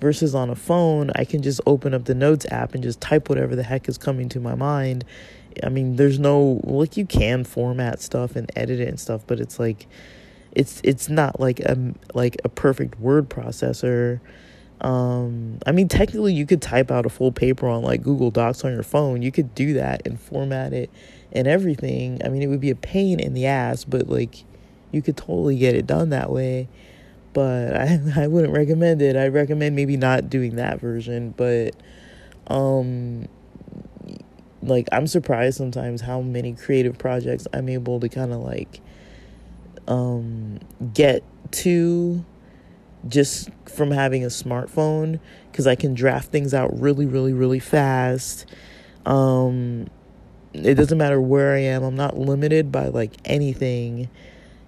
[0.02, 3.30] Versus on a phone I can just open up the notes app and just type
[3.30, 5.06] whatever the heck is coming to my mind
[5.64, 9.40] I mean, there's no like you can format stuff and edit it and stuff, but
[9.40, 9.88] it's like
[10.52, 14.20] it's it's not like a like a perfect word processor.
[14.82, 18.64] Um, I mean, technically, you could type out a full paper on like Google Docs
[18.66, 19.22] on your phone.
[19.22, 20.90] You could do that and format it
[21.32, 22.22] and everything.
[22.24, 24.44] I mean, it would be a pain in the ass, but like
[24.92, 26.68] you could totally get it done that way.
[27.34, 29.16] But I I wouldn't recommend it.
[29.16, 31.76] I recommend maybe not doing that version, but
[32.48, 33.28] um
[34.68, 38.82] like I'm surprised sometimes how many creative projects I'm able to kind of like
[39.88, 40.60] um
[40.94, 42.26] get to
[43.08, 45.20] just from having a smartphone
[45.52, 48.46] cuz I can draft things out really really really fast
[49.06, 49.88] um
[50.54, 51.84] it doesn't matter where I am.
[51.84, 54.10] I'm not limited by like anything.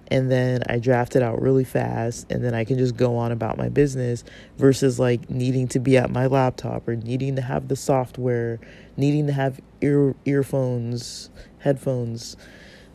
[0.08, 3.32] And then I draft it out really fast and then I can just go on
[3.32, 4.22] about my business
[4.56, 8.60] versus like needing to be at my laptop or needing to have the software,
[8.96, 12.36] needing to have ear earphones, headphones,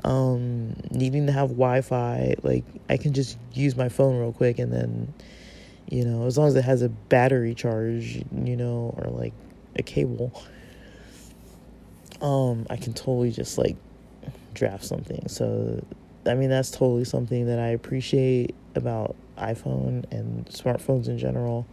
[0.04, 2.36] um, needing to have Wi-Fi.
[2.42, 5.14] Like I can just use my phone real quick and then
[5.90, 9.34] you know, as long as it has a battery charge, you know, or like
[9.76, 10.42] a cable
[12.22, 13.76] um, I can totally just like
[14.54, 15.28] draft something.
[15.28, 15.84] So,
[16.26, 21.66] I mean, that's totally something that I appreciate about iPhone and smartphones in general.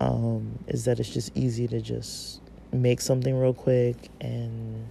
[0.00, 2.40] Um, is that it's just easy to just
[2.72, 4.86] make something real quick, and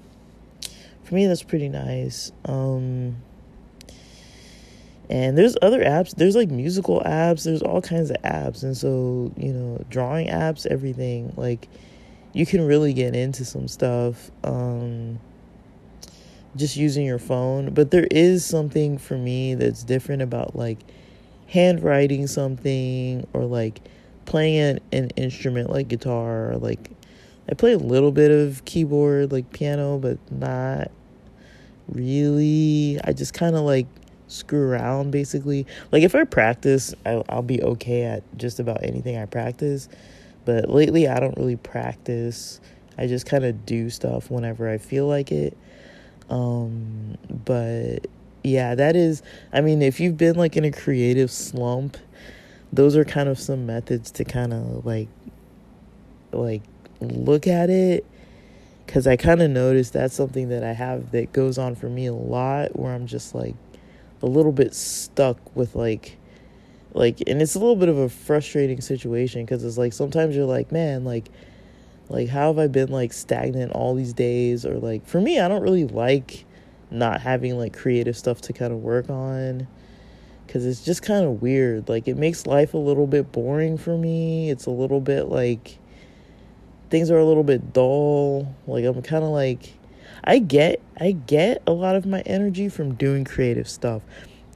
[1.04, 2.32] for me, that's pretty nice.
[2.46, 3.18] Um,
[5.10, 6.16] and there's other apps.
[6.16, 7.44] There's like musical apps.
[7.44, 11.68] There's all kinds of apps, and so you know, drawing apps, everything like
[12.34, 15.20] you can really get into some stuff um,
[16.56, 17.74] just using your phone.
[17.74, 20.80] But there is something for me that's different about like
[21.48, 23.82] handwriting something or like
[24.26, 26.92] playing an, instrument like guitar or like
[27.50, 30.92] I play a little bit of keyboard like piano but not
[31.88, 33.88] really I just kind of like
[34.28, 39.18] screw around basically like if I practice I'll, I'll be okay at just about anything
[39.18, 39.88] I practice
[40.48, 42.62] but lately, I don't really practice.
[42.98, 45.58] I just kind of do stuff whenever I feel like it.
[46.30, 48.08] Um, but
[48.46, 51.98] yeah, that is, I mean, if you've been like in a creative slump,
[52.72, 55.10] those are kind of some methods to kind of like,
[56.32, 56.62] like
[57.00, 58.06] look at it.
[58.88, 62.06] Cause I kind of noticed that's something that I have that goes on for me
[62.06, 63.56] a lot where I'm just like
[64.22, 66.18] a little bit stuck with like,
[66.94, 70.46] like and it's a little bit of a frustrating situation because it's like sometimes you're
[70.46, 71.30] like man like
[72.10, 75.48] like how have i been like stagnant all these days or like for me i
[75.48, 76.46] don't really like
[76.90, 79.68] not having like creative stuff to kind of work on
[80.46, 83.98] because it's just kind of weird like it makes life a little bit boring for
[83.98, 85.78] me it's a little bit like
[86.90, 89.74] things are a little bit dull like i'm kind of like
[90.24, 94.02] i get i get a lot of my energy from doing creative stuff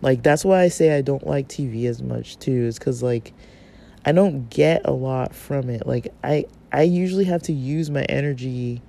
[0.02, 3.34] like that's why I say I don't like TV as much too is cuz like
[4.04, 5.86] I don't get a lot from it.
[5.86, 8.82] Like I I usually have to use my energy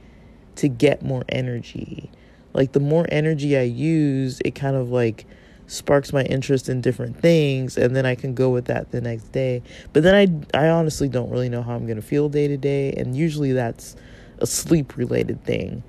[0.57, 2.11] to get more energy.
[2.55, 5.27] Like the more energy I use, it kind of like
[5.73, 9.33] sparks my interest in different things and then I can go with that the next
[9.33, 9.63] day.
[9.93, 10.15] But then
[10.55, 13.17] I I honestly don't really know how I'm going to feel day to day and
[13.17, 13.97] usually that's
[14.39, 15.83] a sleep related thing.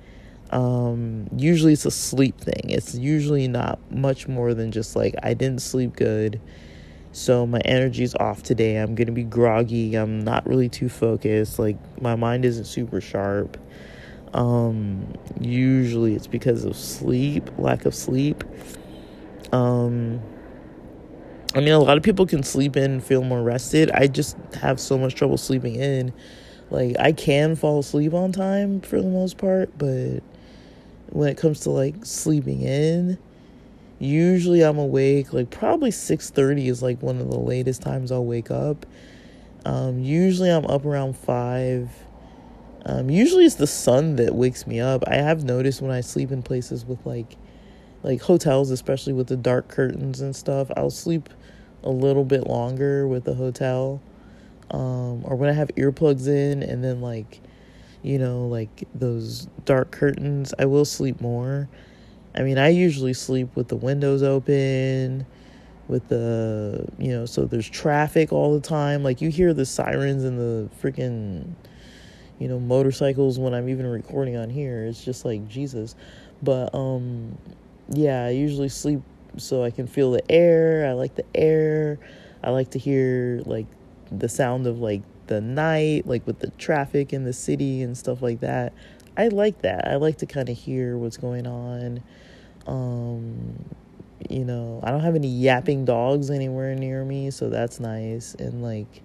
[0.50, 2.70] Um, usually it's a sleep thing.
[2.70, 6.40] It's usually not much more than just like I didn't sleep good.
[7.12, 8.76] So my energy's off today.
[8.76, 9.94] I'm going to be groggy.
[9.94, 11.58] I'm not really too focused.
[11.58, 13.56] Like my mind isn't super sharp.
[14.32, 18.42] Um, usually it's because of sleep, lack of sleep.
[19.52, 20.20] Um,
[21.54, 23.90] I mean, a lot of people can sleep in and feel more rested.
[23.92, 26.12] I just have so much trouble sleeping in.
[26.70, 30.20] Like, I can fall asleep on time for the most part, but
[31.14, 33.16] when it comes to like sleeping in
[34.00, 38.50] usually i'm awake like probably 6.30 is like one of the latest times i'll wake
[38.50, 38.84] up
[39.64, 41.90] um, usually i'm up around 5
[42.86, 46.32] um, usually it's the sun that wakes me up i have noticed when i sleep
[46.32, 47.36] in places with like
[48.04, 51.28] like hotels especially with the dark curtains and stuff i'll sleep
[51.82, 54.00] a little bit longer with the hotel
[54.70, 57.40] um, or when i have earplugs in and then like
[58.04, 61.68] you know, like those dark curtains, I will sleep more.
[62.34, 65.24] I mean, I usually sleep with the windows open,
[65.88, 69.02] with the, you know, so there's traffic all the time.
[69.02, 71.54] Like you hear the sirens and the freaking,
[72.38, 74.84] you know, motorcycles when I'm even recording on here.
[74.84, 75.96] It's just like Jesus.
[76.42, 77.38] But um
[77.88, 79.02] yeah, I usually sleep
[79.36, 80.86] so I can feel the air.
[80.86, 81.98] I like the air.
[82.42, 83.66] I like to hear like
[84.10, 88.22] the sound of like the night, like with the traffic in the city and stuff
[88.22, 88.72] like that.
[89.16, 89.86] I like that.
[89.86, 92.02] I like to kind of hear what's going on.
[92.66, 93.64] Um,
[94.28, 98.34] you know, I don't have any yapping dogs anywhere near me, so that's nice.
[98.34, 99.02] And like,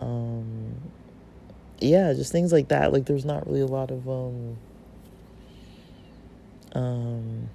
[0.00, 0.74] um,
[1.80, 2.92] yeah, just things like that.
[2.92, 4.56] Like, there's not really a lot of um,
[6.72, 7.48] um,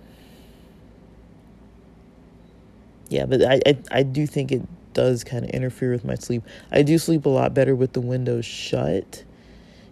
[3.10, 4.62] yeah, but I, I I do think it
[4.94, 6.44] does kind of interfere with my sleep.
[6.72, 9.24] I do sleep a lot better with the windows shut.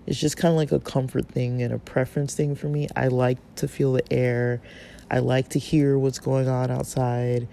[0.05, 2.88] It's just kind of like a comfort thing and a preference thing for me.
[2.95, 4.61] I like to feel the air.
[5.11, 7.47] I like to hear what's going on outside.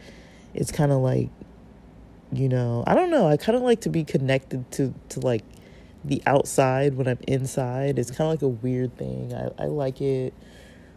[0.54, 1.30] It's kind of like
[2.32, 3.28] you know, I don't know.
[3.28, 5.44] I kind of like to be connected to to like
[6.04, 7.98] the outside when I'm inside.
[7.98, 9.32] It's kind of like a weird thing.
[9.34, 10.34] I I like it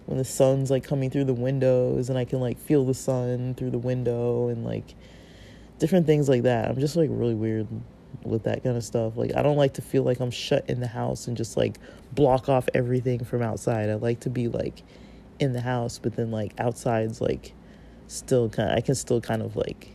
[0.08, 3.54] when the sun's like coming through the windows and I can like feel the sun
[3.56, 4.96] through the window and like
[5.80, 6.70] different things like that.
[6.70, 7.68] I'm just like really weird
[8.24, 9.18] with that kind of stuff.
[9.18, 11.78] Like I don't like to feel like I'm shut in the house and just like
[12.14, 13.90] block off everything from outside.
[13.90, 14.82] I like to be like
[15.40, 17.54] in the house, but then like outside's like
[18.08, 19.94] still kind of, I can still kind of like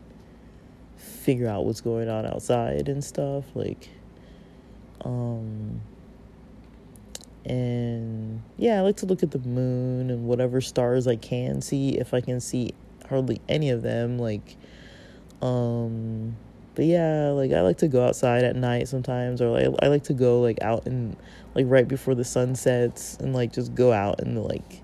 [0.98, 3.88] figure out what's going on outside and stuff like
[5.04, 5.80] um
[7.44, 11.98] and yeah, I like to look at the moon and whatever stars I can see
[11.98, 12.74] if I can see
[13.08, 14.56] hardly any of them like
[15.42, 16.36] um
[16.74, 20.04] but yeah, like I like to go outside at night sometimes or like I like
[20.04, 21.16] to go like out and
[21.54, 24.80] like right before the sun sets and like just go out in the like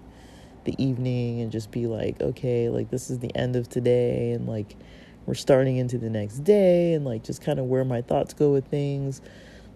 [0.64, 4.46] the evening and just be like, okay, like this is the end of today and
[4.46, 4.76] like
[5.24, 8.52] we're starting into the next day and like just kind of where my thoughts go
[8.52, 9.22] with things.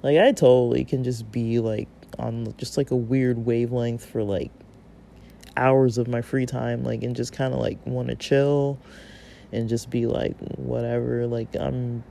[0.03, 1.89] Like I totally can just be like
[2.19, 4.51] on just like a weird wavelength for like
[5.57, 8.79] hours of my free time like and just kind of like want to chill
[9.53, 12.03] and just be like whatever like I'm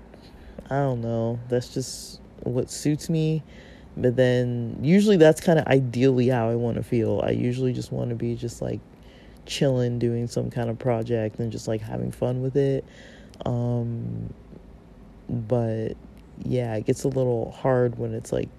[0.70, 3.44] I don't know that's just what suits me.
[3.98, 7.22] But then usually that's kind of ideally how I want to feel.
[7.26, 8.80] I usually just want to be just like
[9.46, 12.86] chilling doing some kind of project and just like having fun with it.
[13.46, 14.34] Um
[15.30, 15.94] but
[16.44, 18.50] yeah it gets a little hard when it's like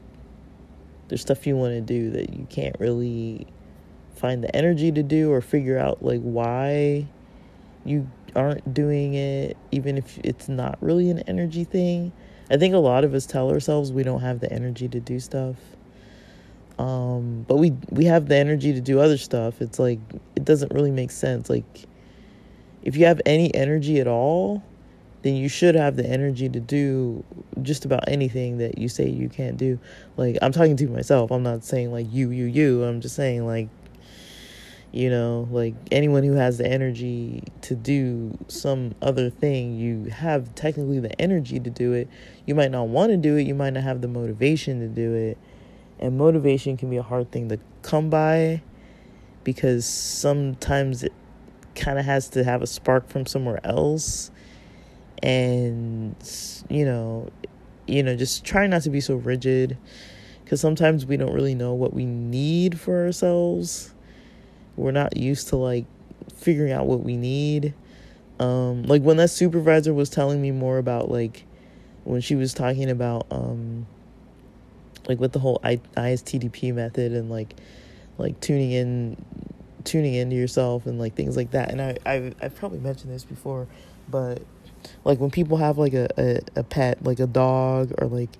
[1.12, 3.46] there's stuff you want to do that you can't really
[4.16, 7.06] find the energy to do or figure out like why
[7.84, 12.12] you aren't doing it even if it's not really an energy thing.
[12.50, 15.20] I think a lot of us tell ourselves we don't have the energy to do
[15.20, 15.56] stuff.
[16.78, 19.60] Um, but we we have the energy to do other stuff.
[19.60, 20.00] It's like
[20.34, 21.50] it doesn't really make sense.
[21.50, 21.84] Like
[22.82, 24.62] if you have any energy at all
[25.22, 27.24] then you should have the energy to do
[27.62, 29.78] just about anything that you say you can't do.
[30.16, 31.30] Like I'm talking to myself.
[31.30, 32.84] I'm not saying like you, you, you.
[32.84, 33.68] I'm just saying like
[34.92, 40.54] you know, like anyone who has the energy to do some other thing, you have
[40.54, 42.08] technically the energy to do it.
[42.44, 45.14] You might not want to do it, you might not have the motivation to do
[45.14, 45.38] it.
[45.98, 48.60] And motivation can be a hard thing to come by
[49.44, 51.12] because sometimes it
[51.74, 54.30] kind of has to have a spark from somewhere else
[55.22, 56.16] and
[56.68, 57.28] you know
[57.86, 59.76] you know just try not to be so rigid
[60.44, 63.94] because sometimes we don't really know what we need for ourselves.
[64.76, 65.86] We're not used to like
[66.34, 67.74] figuring out what we need.
[68.38, 71.44] Um like when that supervisor was telling me more about like
[72.04, 73.86] when she was talking about um
[75.08, 77.54] like with the whole I- ISTDP method and like
[78.18, 79.16] like tuning in
[79.84, 83.24] tuning into yourself and like things like that and I I've, I've probably mentioned this
[83.24, 83.66] before
[84.08, 84.42] but
[85.04, 88.30] like when people have like a, a, a pet like a dog or like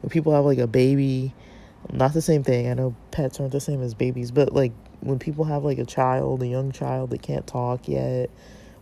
[0.00, 1.34] when people have like a baby
[1.92, 2.68] not the same thing.
[2.68, 5.84] I know pets aren't the same as babies but like when people have like a
[5.84, 8.30] child a young child that can't talk yet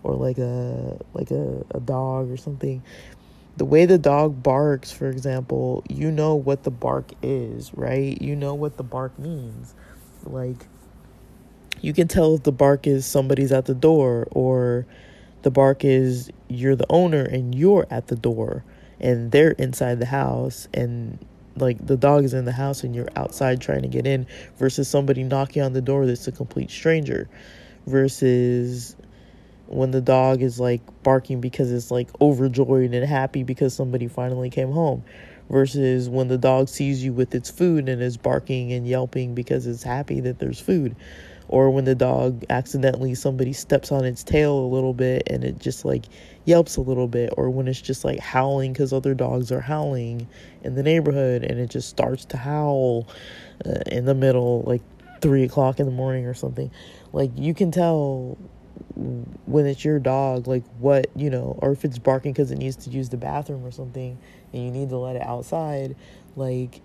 [0.03, 2.83] or like a like a, a dog or something
[3.57, 8.21] the way the dog barks for example you know what the bark is right?
[8.21, 9.75] You know what the bark means.
[10.25, 10.67] Like
[11.81, 14.87] you can tell if the bark is somebody's at the door or
[15.47, 18.65] the bark is you're the owner and you're at the door
[18.99, 21.25] and they're inside the house and
[21.55, 24.27] like the dog is in the house and you're outside trying to get in
[24.57, 27.29] versus somebody knocking on the door that's a complete stranger
[27.87, 28.97] versus
[29.69, 34.51] when the dog is like barking because it's like overjoyed and happy because somebody finally
[34.51, 35.05] came home
[35.49, 39.69] versus when the dog sees you with its food and is barking and yelping because
[39.69, 40.97] it's happy that there's food
[41.49, 45.59] or when the dog accidentally somebody steps on its tail a little bit and it
[45.59, 46.07] just like
[46.45, 50.27] yelps a little bit or when it's just like howling because other dogs are howling
[50.63, 53.09] in the neighborhood and it just starts to howl
[53.65, 54.83] uh, in the middle like
[55.21, 56.71] three o'clock in the morning or something.
[57.13, 58.37] Like you can tell
[59.47, 62.77] when it's your dog like what you know or if it's barking because it needs
[62.77, 64.19] to use the bathroom or something
[64.53, 65.97] and you need to let it outside
[66.35, 66.81] like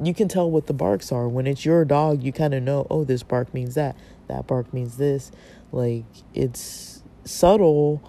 [0.00, 1.28] you can tell what the barks are.
[1.28, 3.96] When it's your dog, you kind of know, oh, this bark means that,
[4.28, 5.30] that bark means this.
[5.70, 6.04] Like,
[6.34, 8.02] it's subtle.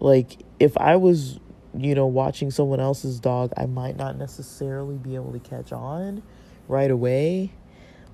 [0.00, 1.38] Like, if I was,
[1.76, 6.22] you know, watching someone else's dog, I might not necessarily be able to catch on
[6.68, 7.52] right away,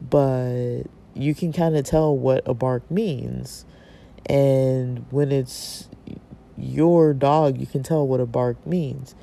[0.01, 0.82] but
[1.14, 3.64] you can kind of tell what a bark means.
[4.26, 5.88] And when it's
[6.56, 9.14] your dog, you can tell what a bark means.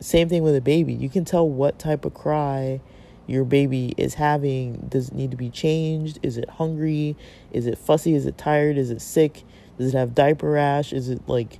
[0.00, 0.92] Same thing with a baby.
[0.92, 2.80] You can tell what type of cry
[3.26, 6.18] your baby is having does it need to be changed?
[6.22, 7.16] Is it hungry?
[7.52, 8.14] Is it fussy?
[8.14, 8.78] Is it tired?
[8.78, 9.44] Is it sick?
[9.78, 10.92] Does it have diaper rash?
[10.92, 11.58] Is it like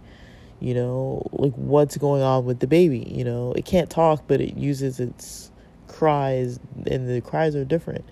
[0.60, 3.06] you know like what's going on with the baby?
[3.10, 5.50] You know it can't talk but it uses its
[5.88, 8.04] cries and the cries are different.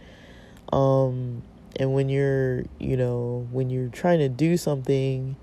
[0.72, 1.42] Um
[1.76, 5.36] and when you're, you know, when you're trying to do something,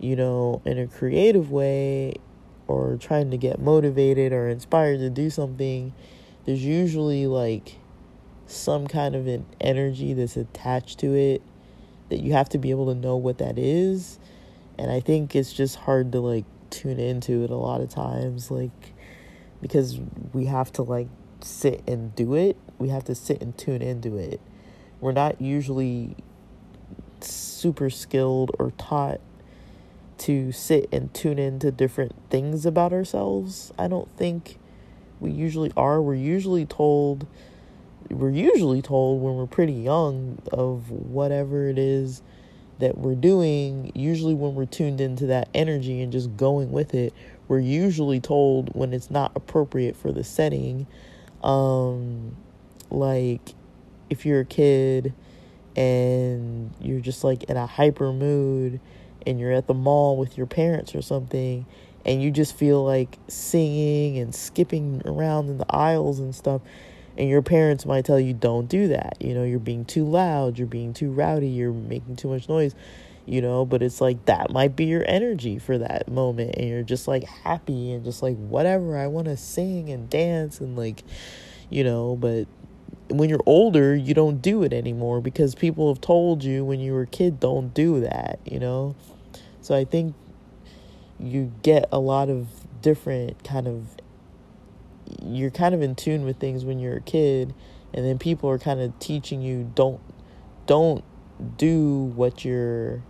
[0.00, 2.14] you know, in a creative way
[2.66, 5.92] or trying to get motivated or inspired to do something,
[6.44, 7.76] there's usually like
[8.46, 11.42] some kind of an energy that's attached to it
[12.10, 14.18] that you have to be able to know what that is.
[14.78, 18.50] And I think it's just hard to like tune into it a lot of times
[18.50, 18.70] like
[19.62, 20.00] because
[20.32, 21.08] we have to like
[21.40, 22.56] sit and do it.
[22.78, 24.40] We have to sit and tune into it.
[25.00, 26.16] We're not usually
[27.20, 29.20] super skilled or taught
[30.18, 33.72] to sit and tune into different things about ourselves.
[33.78, 34.58] I don't think
[35.20, 36.00] we usually are.
[36.00, 37.26] We're usually told
[38.10, 42.22] we're usually told when we're pretty young of whatever it is
[42.78, 47.14] that we're doing, usually when we're tuned into that energy and just going with it,
[47.48, 50.86] we're usually told when it's not appropriate for the setting.
[51.42, 52.36] Um,
[52.90, 53.54] like
[54.10, 55.14] if you're a kid
[55.76, 58.80] and you're just like in a hyper mood
[59.26, 61.66] and you're at the mall with your parents or something
[62.04, 66.60] and you just feel like singing and skipping around in the aisles and stuff
[67.16, 69.16] and your parents might tell you don't do that.
[69.20, 70.58] You know you're being too loud.
[70.58, 71.48] You're being too rowdy.
[71.48, 72.74] You're making too much noise.
[73.26, 76.82] You know but it's like that might be your energy for that moment and you're
[76.82, 81.02] just like happy and just like whatever i want to sing and dance and like
[81.70, 82.46] you know but
[83.08, 86.92] when you're older you don't do it anymore because people have told you when you
[86.92, 88.94] were a kid don't do that you know?
[89.62, 90.14] So i think
[91.18, 92.48] you get a lot of
[92.82, 93.96] different kind of
[95.22, 97.54] you're kind of in tune with things when you're a kid
[97.92, 100.00] and then people are kind of teaching you don't
[100.66, 101.04] don't
[101.56, 103.02] do what you're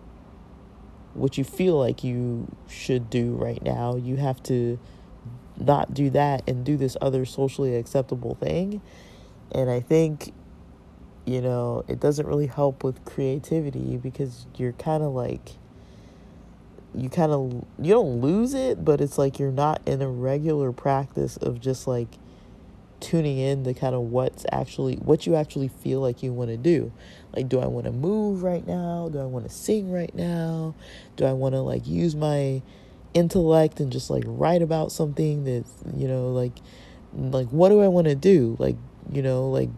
[1.14, 3.94] what you feel like you should do right now.
[3.94, 4.78] You have to
[5.56, 8.80] not do that and do this other socially acceptable thing.
[9.52, 10.32] And i think
[11.26, 15.50] you know it doesn't really help with creativity because you're kind of like
[16.94, 20.72] you kind of you don't lose it but it's like you're not in a regular
[20.72, 22.08] practice of just like
[23.04, 26.56] tuning in to kind of what's actually what you actually feel like you want to
[26.56, 26.90] do.
[27.36, 29.08] Like do i want to move right now?
[29.12, 30.74] Do i want to sing right now?
[31.16, 32.62] Do i want to like use my
[33.12, 36.54] intellect and just like write about something that's you know like
[37.14, 38.56] like what do i want to do?
[38.58, 38.76] Like
[39.12, 39.68] you know like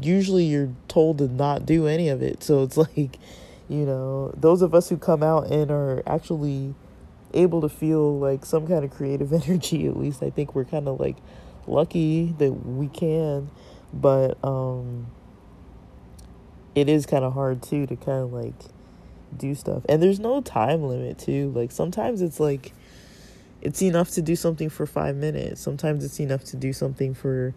[0.00, 2.42] usually you're told to not do any of it.
[2.44, 3.18] So it's like
[3.68, 6.74] you know, those of us who come out and are actually
[7.34, 10.88] able to feel like some kind of creative energy, at least I think we're kind
[10.88, 11.16] of like
[11.66, 13.50] lucky that we can.
[13.92, 15.06] But um
[16.74, 18.54] it is kind of hard too to kind of like
[19.36, 19.82] do stuff.
[19.88, 21.50] And there's no time limit too.
[21.54, 22.72] Like sometimes it's like
[23.62, 25.60] it's enough to do something for 5 minutes.
[25.60, 27.54] Sometimes it's enough to do something for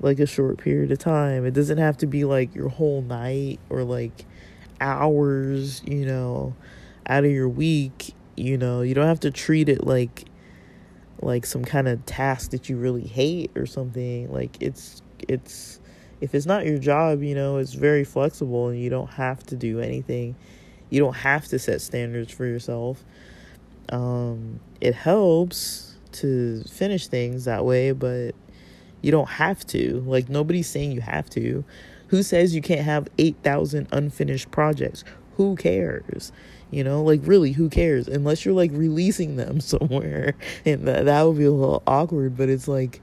[0.00, 1.44] like a short period of time.
[1.44, 4.24] It doesn't have to be like your whole night or like
[4.80, 6.54] hours, you know,
[7.06, 10.24] out of your week, you know, you don't have to treat it like
[11.20, 14.32] like some kind of task that you really hate or something.
[14.32, 15.80] Like it's it's
[16.20, 19.56] if it's not your job, you know, it's very flexible and you don't have to
[19.56, 20.36] do anything.
[20.90, 23.04] You don't have to set standards for yourself.
[23.90, 28.32] Um it helps to finish things that way, but
[29.02, 30.02] you don't have to.
[30.06, 31.64] Like nobody's saying you have to.
[32.08, 35.04] Who says you can't have 8,000 unfinished projects?
[35.36, 36.32] Who cares?
[36.70, 38.08] You know, like really, who cares?
[38.08, 42.36] Unless you're like releasing them somewhere, and that, that would be a little awkward.
[42.36, 43.00] But it's like,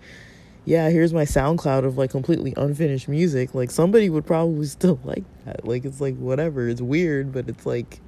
[0.65, 3.55] yeah, here's my SoundCloud of like completely unfinished music.
[3.55, 5.67] Like somebody would probably still like that.
[5.67, 6.67] Like it's like whatever.
[6.67, 8.01] It's weird, but it's like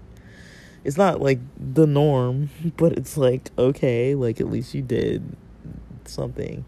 [0.84, 5.24] it's not like the norm, but it's like okay, like at least you did
[6.06, 6.66] something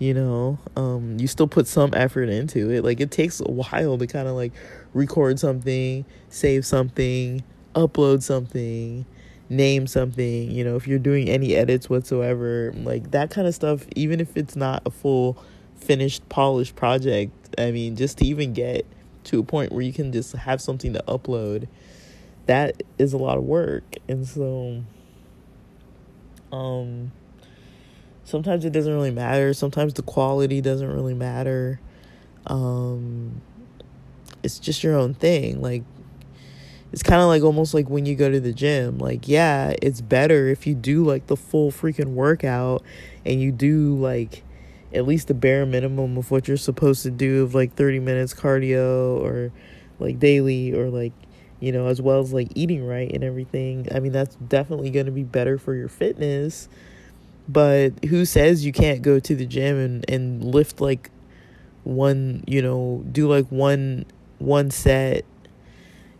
[0.00, 2.82] you know um you still put some effort into it.
[2.82, 4.52] Like it takes a while to kind of like
[4.92, 7.44] record something save something
[7.76, 9.06] upload something
[9.48, 13.86] name something you know if you're doing any edits whatsoever like that kind of stuff
[13.94, 15.40] even if it's not a full
[15.76, 18.84] finished polished project i mean just to even get
[19.22, 21.68] to a point where you can just have something to upload
[22.50, 23.84] that is a lot of work.
[24.08, 24.82] And so
[26.50, 27.12] um
[28.30, 29.52] sometimes it doesn't really matter.
[29.52, 31.80] Sometimes the quality doesn't really matter.
[32.46, 33.42] Um,
[34.42, 35.60] it's just your own thing.
[35.60, 35.82] Like,
[36.92, 38.98] it's kind of like almost like when you go to the gym.
[38.98, 42.82] Like, yeah, it's better if you do like the full freaking workout
[43.24, 44.42] and you do like
[44.92, 48.34] at least the bare minimum of what you're supposed to do of like 30 minutes
[48.34, 49.52] cardio or
[49.98, 51.12] like daily or like
[51.60, 55.06] you know as well as like eating right and everything i mean that's definitely going
[55.06, 56.68] to be better for your fitness
[57.48, 61.10] but who says you can't go to the gym and, and lift like
[61.84, 64.06] one, you know, do like one
[64.38, 65.24] one set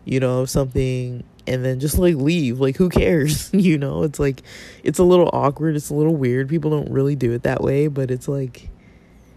[0.05, 2.61] you know, something and then just like leave.
[2.61, 3.51] Like, who cares?
[3.55, 4.43] you know, it's like,
[4.83, 5.77] it's a little awkward.
[5.77, 6.49] It's a little weird.
[6.49, 8.69] People don't really do it that way, but it's like,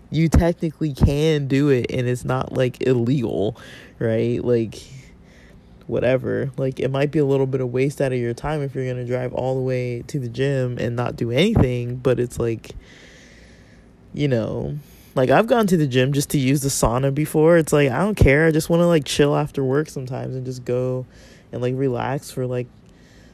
[0.10, 3.58] you technically can do it and it's not like illegal,
[4.00, 4.44] right?
[4.44, 4.82] Like,
[5.88, 6.52] whatever.
[6.58, 8.86] Like, it might be a little bit of waste out of your time if you're
[8.86, 12.40] going to drive all the way to the gym and not do anything, but it's
[12.40, 12.72] like,
[14.14, 14.78] you know,
[15.16, 17.58] like I've gone to the gym just to use the sauna before.
[17.58, 18.48] It's like I don't care.
[18.48, 21.06] I just want to like chill after work sometimes and just go
[21.52, 22.68] and like relax for like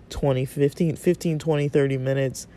[0.10, 2.48] 20 15 15 20 30 minutes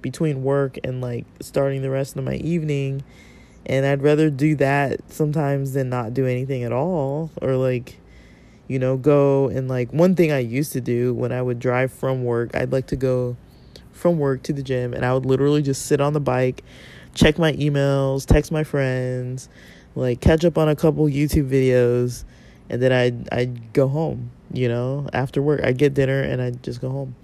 [0.00, 3.04] between work and like starting the rest of my evening
[3.64, 7.98] and I'd rather do that sometimes than not do anything at all or like
[8.72, 11.92] you know go and like one thing I used to do when I would drive
[11.92, 13.36] from work I'd like to go
[13.92, 16.64] from work to the gym and I would literally just sit on the bike
[17.14, 19.48] check my emails text my friends
[19.94, 22.24] like catch up on a couple YouTube videos
[22.70, 25.62] and then I'd I'd go home you know, after work.
[25.64, 27.16] I'd get dinner and I'd just go home.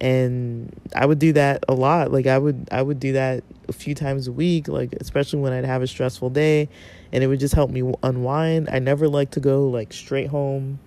[0.00, 2.10] And I would do that a lot.
[2.10, 5.52] Like I would I would do that a few times a week, like especially when
[5.52, 6.68] I'd have a stressful day
[7.12, 8.68] and it would just help me unwind.
[8.70, 10.78] I never like to go like straight home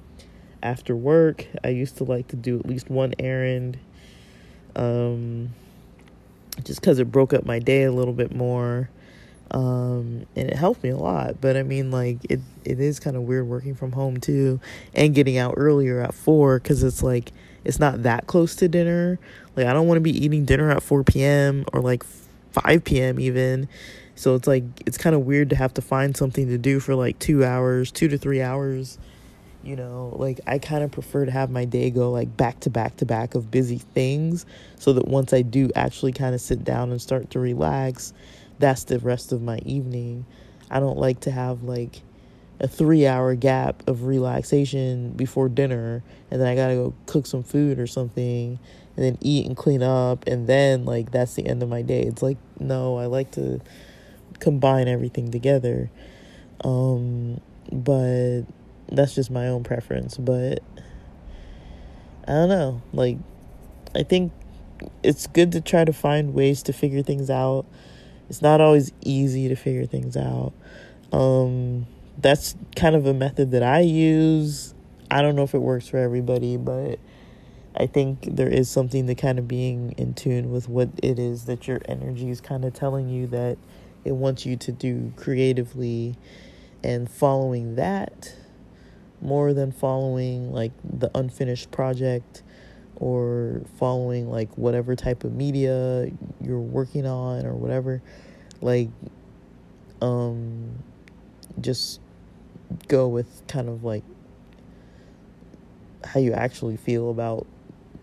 [0.62, 1.48] after work.
[1.64, 3.78] I used to like to do at least one errand
[4.76, 5.54] um
[6.64, 8.90] just cuz it broke up my day a little bit more
[9.54, 11.40] um, and it helped me a lot.
[11.40, 14.60] But I mean, like it it is kind of weird working from home too,
[14.94, 17.32] and getting out earlier at four because it's like
[17.64, 19.20] it's not that close to dinner.
[19.56, 21.66] Like I don't want to be eating dinner at four p.m.
[21.72, 22.04] or like
[22.54, 23.20] five p.m.
[23.20, 23.68] even.
[24.16, 26.96] So it's like it's kind of weird to have to find something to do for
[26.96, 28.98] like two hours, two to three hours.
[29.64, 32.70] You know, like I kind of prefer to have my day go like back to
[32.70, 34.46] back to back of busy things
[34.78, 38.14] so that once I do actually kind of sit down and start to relax,
[38.60, 40.26] that's the rest of my evening.
[40.70, 42.02] I don't like to have like
[42.60, 47.44] a three hour gap of relaxation before dinner and then I gotta go cook some
[47.44, 48.60] food or something
[48.96, 52.02] and then eat and clean up and then like that's the end of my day.
[52.02, 53.62] It's like no, I like to
[54.40, 55.90] combine everything together.
[56.64, 57.42] Um
[57.72, 58.44] but
[58.92, 60.62] that's just my own preference, but
[62.28, 62.82] I don't know.
[62.94, 63.18] Like
[63.96, 64.32] I think
[65.02, 67.66] it's good to try to find ways to figure things out
[68.30, 70.54] it's not always easy to figure things out.
[71.12, 71.86] Um,
[72.18, 74.74] that's kind of a method that I use.
[75.12, 77.00] I don't know if it works for everybody, but
[77.76, 81.46] I think there is something to kind of being in tune with what it is
[81.46, 83.58] that your energy is kind of telling you that
[84.06, 86.16] it wants you to do creatively
[86.84, 88.36] and following that
[89.22, 92.44] more than following like the unfinished project
[92.98, 98.02] or following like whatever type of media you're working on or whatever
[98.62, 98.90] like
[100.02, 100.72] um
[101.62, 102.00] just
[102.88, 104.04] go with kind of like
[106.04, 107.48] how you actually feel about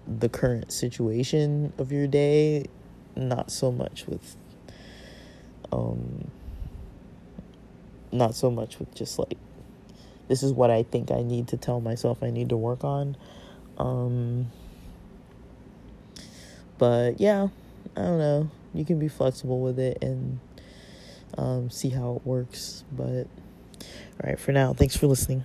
[0.06, 2.66] the current situation of your day
[3.16, 4.36] not so much with
[5.72, 6.30] um
[8.12, 9.38] not so much with just like
[10.28, 13.16] this is what I think I need to tell myself I need to work on
[13.78, 14.50] um
[16.80, 17.48] but yeah,
[17.94, 18.50] I don't know.
[18.72, 20.40] You can be flexible with it and
[21.36, 22.84] um, see how it works.
[22.90, 23.26] But
[23.78, 25.44] all right, for now, thanks for listening.